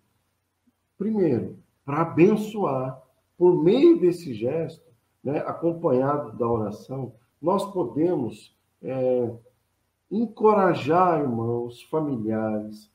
[0.97, 3.04] Primeiro, para abençoar
[3.37, 4.85] por meio desse gesto,
[5.23, 9.31] né, acompanhado da oração, nós podemos é,
[10.11, 12.89] encorajar irmãos, familiares,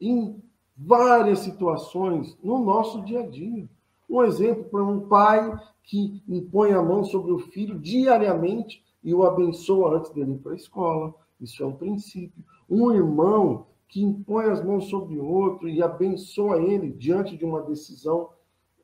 [0.00, 0.42] em
[0.76, 3.68] várias situações no nosso dia a dia.
[4.08, 9.24] Um exemplo para um pai que impõe a mão sobre o filho diariamente e o
[9.24, 11.14] abençoa antes dele ir para a escola.
[11.40, 12.44] Isso é um princípio.
[12.68, 17.62] Um irmão que impõe as mãos sobre o outro e abençoa ele diante de uma
[17.62, 18.28] decisão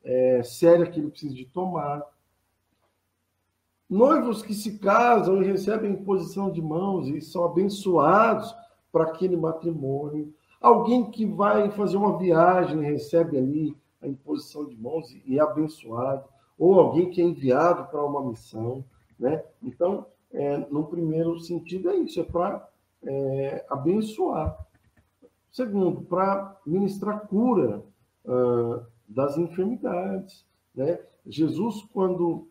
[0.05, 2.03] é, séria que ele precisa de tomar.
[3.89, 8.55] Noivos que se casam e recebem imposição de mãos e são abençoados
[8.91, 10.33] para aquele matrimônio.
[10.61, 15.41] Alguém que vai fazer uma viagem e recebe ali a imposição de mãos e é
[15.41, 16.23] abençoado.
[16.57, 18.85] Ou alguém que é enviado para uma missão.
[19.19, 19.43] Né?
[19.61, 22.67] Então, é, no primeiro sentido, é isso: é para
[23.03, 24.57] é, abençoar.
[25.51, 27.83] Segundo, para ministrar cura.
[28.25, 30.45] Uh, das enfermidades.
[30.73, 30.99] Né?
[31.25, 32.47] Jesus, quando,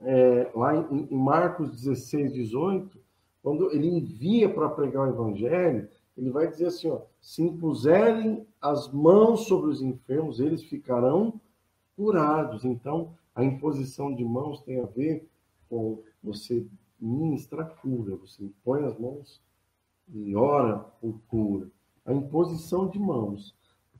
[0.00, 2.98] é, lá em, em Marcos 16, 18,
[3.42, 8.90] quando ele envia para pregar o evangelho, ele vai dizer assim: ó, se impuserem as
[8.92, 11.40] mãos sobre os enfermos, eles ficarão
[11.96, 12.64] curados.
[12.64, 15.28] Então, a imposição de mãos tem a ver
[15.68, 16.66] com você
[17.00, 19.42] ministrar cura, você impõe as mãos
[20.12, 21.68] e ora por cura.
[22.06, 23.54] A imposição de mãos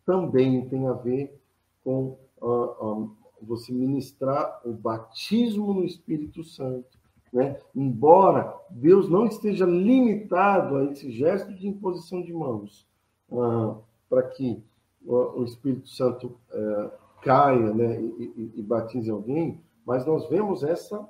[0.05, 1.41] também tem a ver
[1.85, 3.11] com uh,
[3.41, 6.99] você ministrar o batismo no Espírito Santo.
[7.33, 7.59] Né?
[7.75, 12.89] Embora Deus não esteja limitado a esse gesto de imposição de mãos,
[13.31, 14.63] uh, para que
[15.05, 18.05] o, Espírito Santo uh, caia né, e,
[18.37, 21.07] e, e, batize alguém, mas nós vemos essa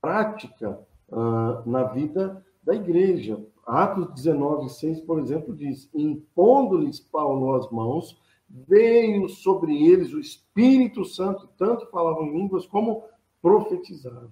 [0.00, 3.44] prática uh, na vida da igreja.
[3.66, 8.18] Atos 19, 6, por exemplo, diz: impondo-lhes Paulo as mãos,
[8.54, 13.02] veio sobre eles o Espírito Santo, tanto falavam línguas como
[13.42, 14.30] profetizavam,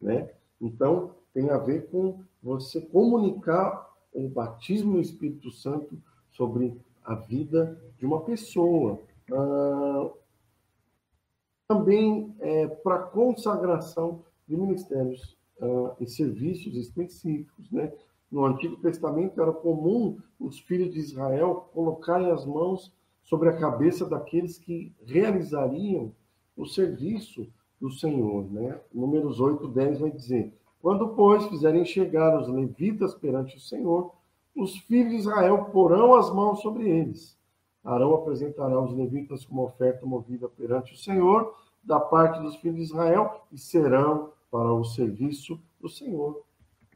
[0.00, 0.30] né?
[0.60, 5.98] Então, tem a ver com você comunicar o batismo no Espírito Santo
[6.30, 9.00] sobre a vida de uma pessoa.
[9.32, 10.10] Ah,
[11.66, 17.92] também é, para consagração de ministérios ah, e serviços específicos, né?
[18.30, 22.92] No Antigo Testamento era comum os filhos de Israel colocarem as mãos
[23.24, 26.12] sobre a cabeça daqueles que realizariam
[26.56, 27.48] o serviço
[27.80, 28.50] do Senhor.
[28.50, 28.78] Né?
[28.92, 34.12] Números 8, 10 vai dizer: Quando, pois, fizerem chegar os levitas perante o Senhor,
[34.54, 37.36] os filhos de Israel porão as mãos sobre eles.
[37.82, 42.82] Arão apresentará os levitas como oferta movida perante o Senhor, da parte dos filhos de
[42.82, 46.42] Israel, e serão para o serviço do Senhor.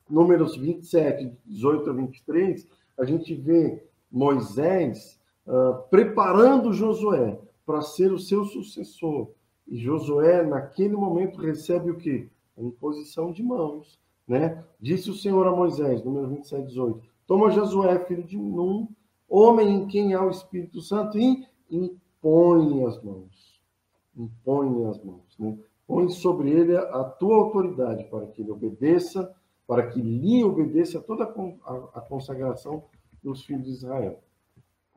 [0.08, 2.66] Números 27, 18 a 23,
[2.96, 5.17] a gente vê Moisés
[5.48, 9.30] uh, preparando Josué para ser o seu sucessor.
[9.66, 12.28] E Josué, naquele momento, recebe o quê?
[12.56, 13.98] A imposição de mãos.
[14.26, 14.62] Né?
[14.80, 18.88] Disse o Senhor a Moisés, número 27, 18: Toma Josué, filho de Num,
[19.28, 23.60] homem em quem há o Espírito Santo, e impõe as mãos.
[24.16, 25.38] Impõe as mãos.
[25.38, 25.58] Né?
[25.86, 29.34] Põe sobre ele a tua autoridade para que ele obedeça,
[29.66, 32.84] para que lhe obedeça toda a consagração
[33.22, 34.22] dos filhos de Israel.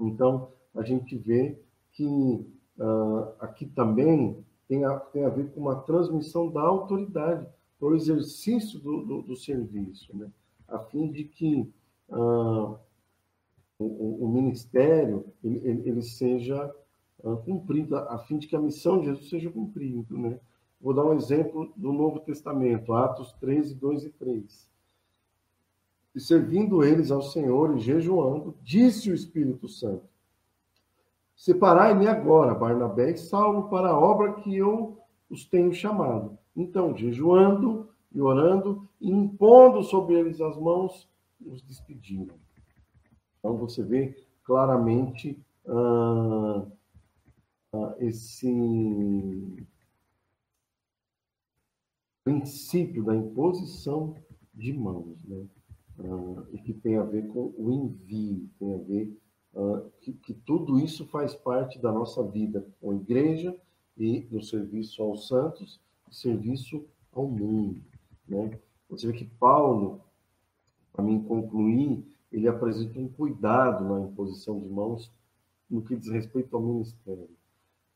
[0.02, 1.60] Então, a gente vê
[1.92, 2.46] que
[2.78, 7.46] uh, aqui também tem a, tem a ver com uma transmissão da autoridade.
[7.78, 10.32] para o exercício do, do, do, serviço, né?
[10.68, 11.70] a fim de que
[12.10, 12.78] ah,
[13.80, 16.74] o, o, ministério ele, ele, ele seja
[17.24, 20.06] ah, cumprido, a fim de que a missão de Jesus seja cumprida.
[20.16, 20.40] Né?
[20.80, 24.71] Vou dar um exemplo do Novo Testamento, Atos 13, 2 e 3.
[26.14, 30.10] E servindo eles ao Senhor e jejuando, disse o Espírito Santo:
[31.36, 35.00] Separai-me agora, Barnabé e Saulo, para a obra que eu
[35.30, 36.38] os tenho chamado.
[36.56, 41.10] Então, jejuando e orando, e impondo sobre eles as mãos,
[41.44, 42.36] os despediram.
[43.40, 46.68] Então, você vê claramente ah,
[47.74, 49.66] ah, esse
[52.24, 54.16] princípio da imposição
[54.54, 55.48] de mãos, né?
[56.04, 59.18] Ah, e que tem a ver com o envio, tem a ver
[59.56, 63.56] ah, que, que tudo isso faz parte da nossa vida com a igreja
[63.98, 65.80] e no serviço aos santos
[66.12, 67.82] serviço ao mundo.
[68.28, 68.60] Né?
[68.90, 70.02] Você vê que Paulo,
[70.92, 75.12] para mim concluir, ele apresenta um cuidado na imposição de mãos
[75.70, 77.30] no que diz respeito ao ministério,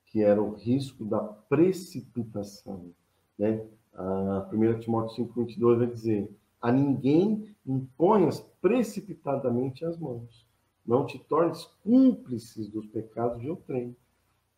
[0.05, 2.91] que era o risco da precipitação.
[3.37, 3.65] Né?
[3.93, 6.29] A 1 Timóteo 5,22 vai dizer:
[6.65, 10.47] A ninguém imponhas precipitadamente as mãos,
[10.83, 13.95] não te tornes cúmplices dos pecados de outrem.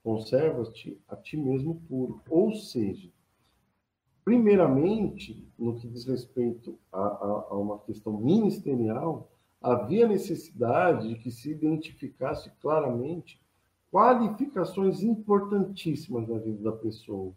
[0.01, 2.22] Conservas-te a ti mesmo puro.
[2.30, 3.10] Ou seja,
[4.24, 9.30] primeiramente, no que diz respeito a, a, a uma questão ministerial,
[9.62, 13.38] havia necessidade de que se identificasse claramente
[13.91, 17.34] qualificações importantíssimas na vida da pessoa: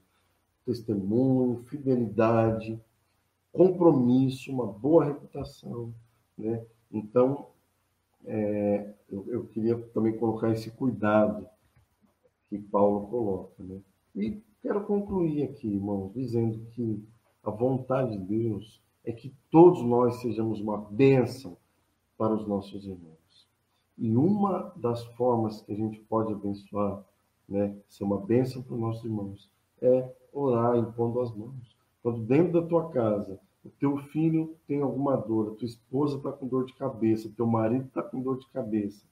[0.64, 2.81] testemunho, fidelidade,
[3.53, 5.93] compromisso, uma boa reputação,
[6.37, 6.65] né?
[6.91, 7.49] Então,
[8.25, 11.47] é, eu, eu, queria também colocar esse cuidado
[12.49, 13.63] que Paulo coloca.
[13.63, 13.81] Né?
[14.15, 17.03] E quero concluir aqui, irmãos, dizendo que
[17.43, 21.57] a vontade de Deus é que todos nós sejamos uma bênção
[22.19, 23.49] para os nossos irmãos.
[23.97, 27.05] E uma das formas que a gente pode abençoar,
[27.49, 31.70] né, ser uma bênção para os nossos irmãos, é orar impondo as mãos.
[32.03, 36.33] Quando dentro da tua casa o teu filho tem alguma dor, a tua esposa está
[36.33, 39.05] com dor de cabeça, o teu marido está com dor de cabeça,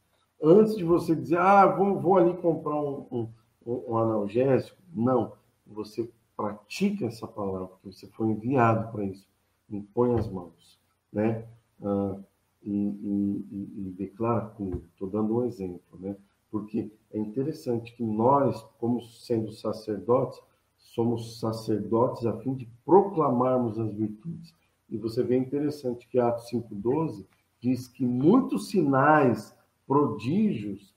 [0.43, 3.29] antes de você dizer, ah, vou, vou ali comprar um, um,
[3.67, 5.33] um, analgésico, não.
[5.67, 9.29] Você pratica essa palavra, porque você foi enviado para isso.
[9.69, 10.79] Impõe as mãos,
[11.13, 11.45] né?
[11.83, 12.17] Ah,
[12.63, 14.81] e, e, e, e, declara cura.
[14.93, 16.17] Estou dando um exemplo, né?
[16.51, 20.41] Porque é interessante que nós, como sendo sacerdotes,
[20.99, 24.53] somos sacerdotes a fim de proclamarmos as virtudes.
[24.91, 27.25] E você vê interessante que Atos 5,12
[27.61, 30.93] diz que muitos sinais prodígios,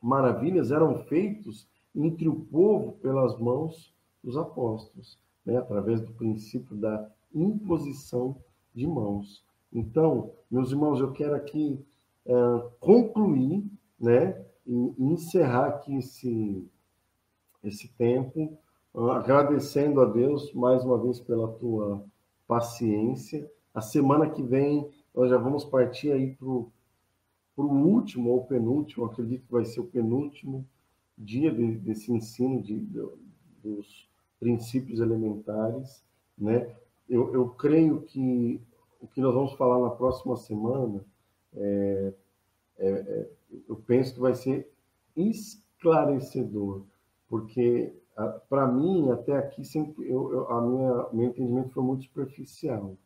[0.00, 5.58] maravilhas eram feitos entre o povo pelas mãos dos apóstolos, né?
[5.58, 8.34] através do princípio da imposição
[8.74, 9.44] de mãos.
[9.70, 11.78] Então, meus irmãos, eu quero aqui
[12.24, 12.32] é,
[12.80, 13.62] concluir,
[14.00, 16.66] né, e encerrar aqui esse,
[17.62, 18.58] esse tempo,
[18.94, 22.04] agradecendo a Deus mais uma vez pela tua
[22.46, 23.50] paciência.
[23.74, 26.70] A semana que vem nós já vamos partir aí para o
[27.56, 30.64] último ou penúltimo, acredito que vai ser o penúltimo
[31.16, 33.08] dia de, desse ensino de, de,
[33.62, 34.08] dos
[34.38, 36.04] princípios elementares,
[36.36, 36.72] né?
[37.08, 38.60] Eu, eu, creio que
[39.00, 41.04] o que nós vamos falar na próxima semana,
[41.56, 42.12] é,
[42.78, 43.30] é, é,
[43.68, 44.70] eu penso que vai ser
[45.16, 46.82] esclarecedor,
[47.28, 47.92] porque
[48.48, 52.96] para mim até aqui sempre eu, eu, a minha meu entendimento foi muito superficial,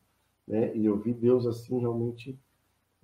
[0.47, 0.75] né?
[0.77, 2.39] E eu vi Deus assim realmente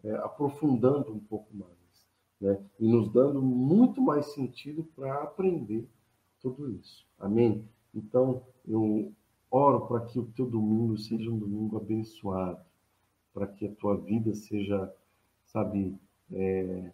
[0.03, 2.09] é, aprofundando um pouco mais,
[2.41, 2.59] né?
[2.79, 5.87] E nos dando muito mais sentido para aprender
[6.41, 7.07] tudo isso.
[7.19, 7.65] Amém?
[7.95, 9.13] Então, eu
[9.51, 12.61] oro para que o teu domingo seja um domingo abençoado,
[13.33, 14.93] para que a tua vida seja,
[15.47, 15.99] sabe,
[16.33, 16.93] é,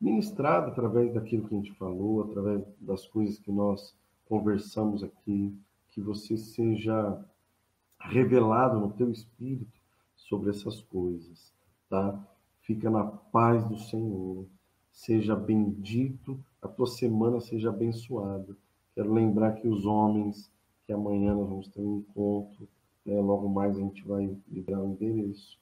[0.00, 5.56] ministrada através daquilo que a gente falou, através das coisas que nós conversamos aqui,
[5.90, 7.24] que você seja
[7.98, 9.80] revelado no teu espírito
[10.14, 11.56] sobre essas coisas
[11.88, 12.26] tá?
[12.60, 14.46] Fica na paz do Senhor.
[14.90, 18.56] Seja bendito, a tua semana seja abençoada.
[18.94, 20.50] Quero lembrar que os homens,
[20.86, 22.66] que amanhã nós vamos ter um encontro,
[23.04, 23.20] né?
[23.20, 25.58] logo mais a gente vai liberar o endereço,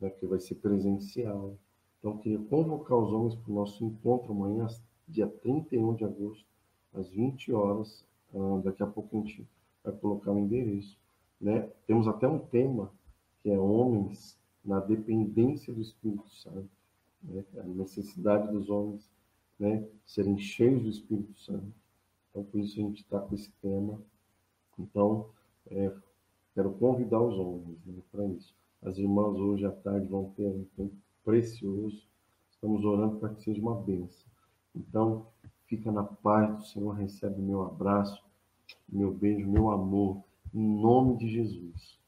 [0.00, 0.08] né?
[0.10, 1.54] que vai ser presencial.
[1.98, 4.66] Então, queria convocar os homens para o nosso encontro amanhã,
[5.06, 6.46] dia 31 de agosto,
[6.94, 8.04] às 20 horas.
[8.32, 9.46] Uh, daqui a pouco a gente
[9.82, 10.96] vai colocar o endereço.
[11.40, 11.68] Né?
[11.86, 12.90] Temos até um tema,
[13.42, 16.68] que é Homens na dependência do Espírito Santo,
[17.22, 17.44] né?
[17.58, 19.10] a necessidade dos homens
[19.58, 21.72] né, serem cheios do Espírito Santo.
[22.30, 24.00] Então, por isso a gente está com esse tema.
[24.78, 25.28] Então,
[25.70, 25.92] é,
[26.54, 28.54] quero convidar os homens né, para isso.
[28.82, 32.06] As irmãs hoje à tarde vão ter um tempo precioso.
[32.50, 34.26] Estamos orando para que seja uma bênção.
[34.74, 35.26] Então,
[35.70, 38.20] fica na paz do Senhor, recebe meu abraço,
[38.88, 40.20] meu beijo, meu amor,
[40.52, 42.00] em nome de Jesus.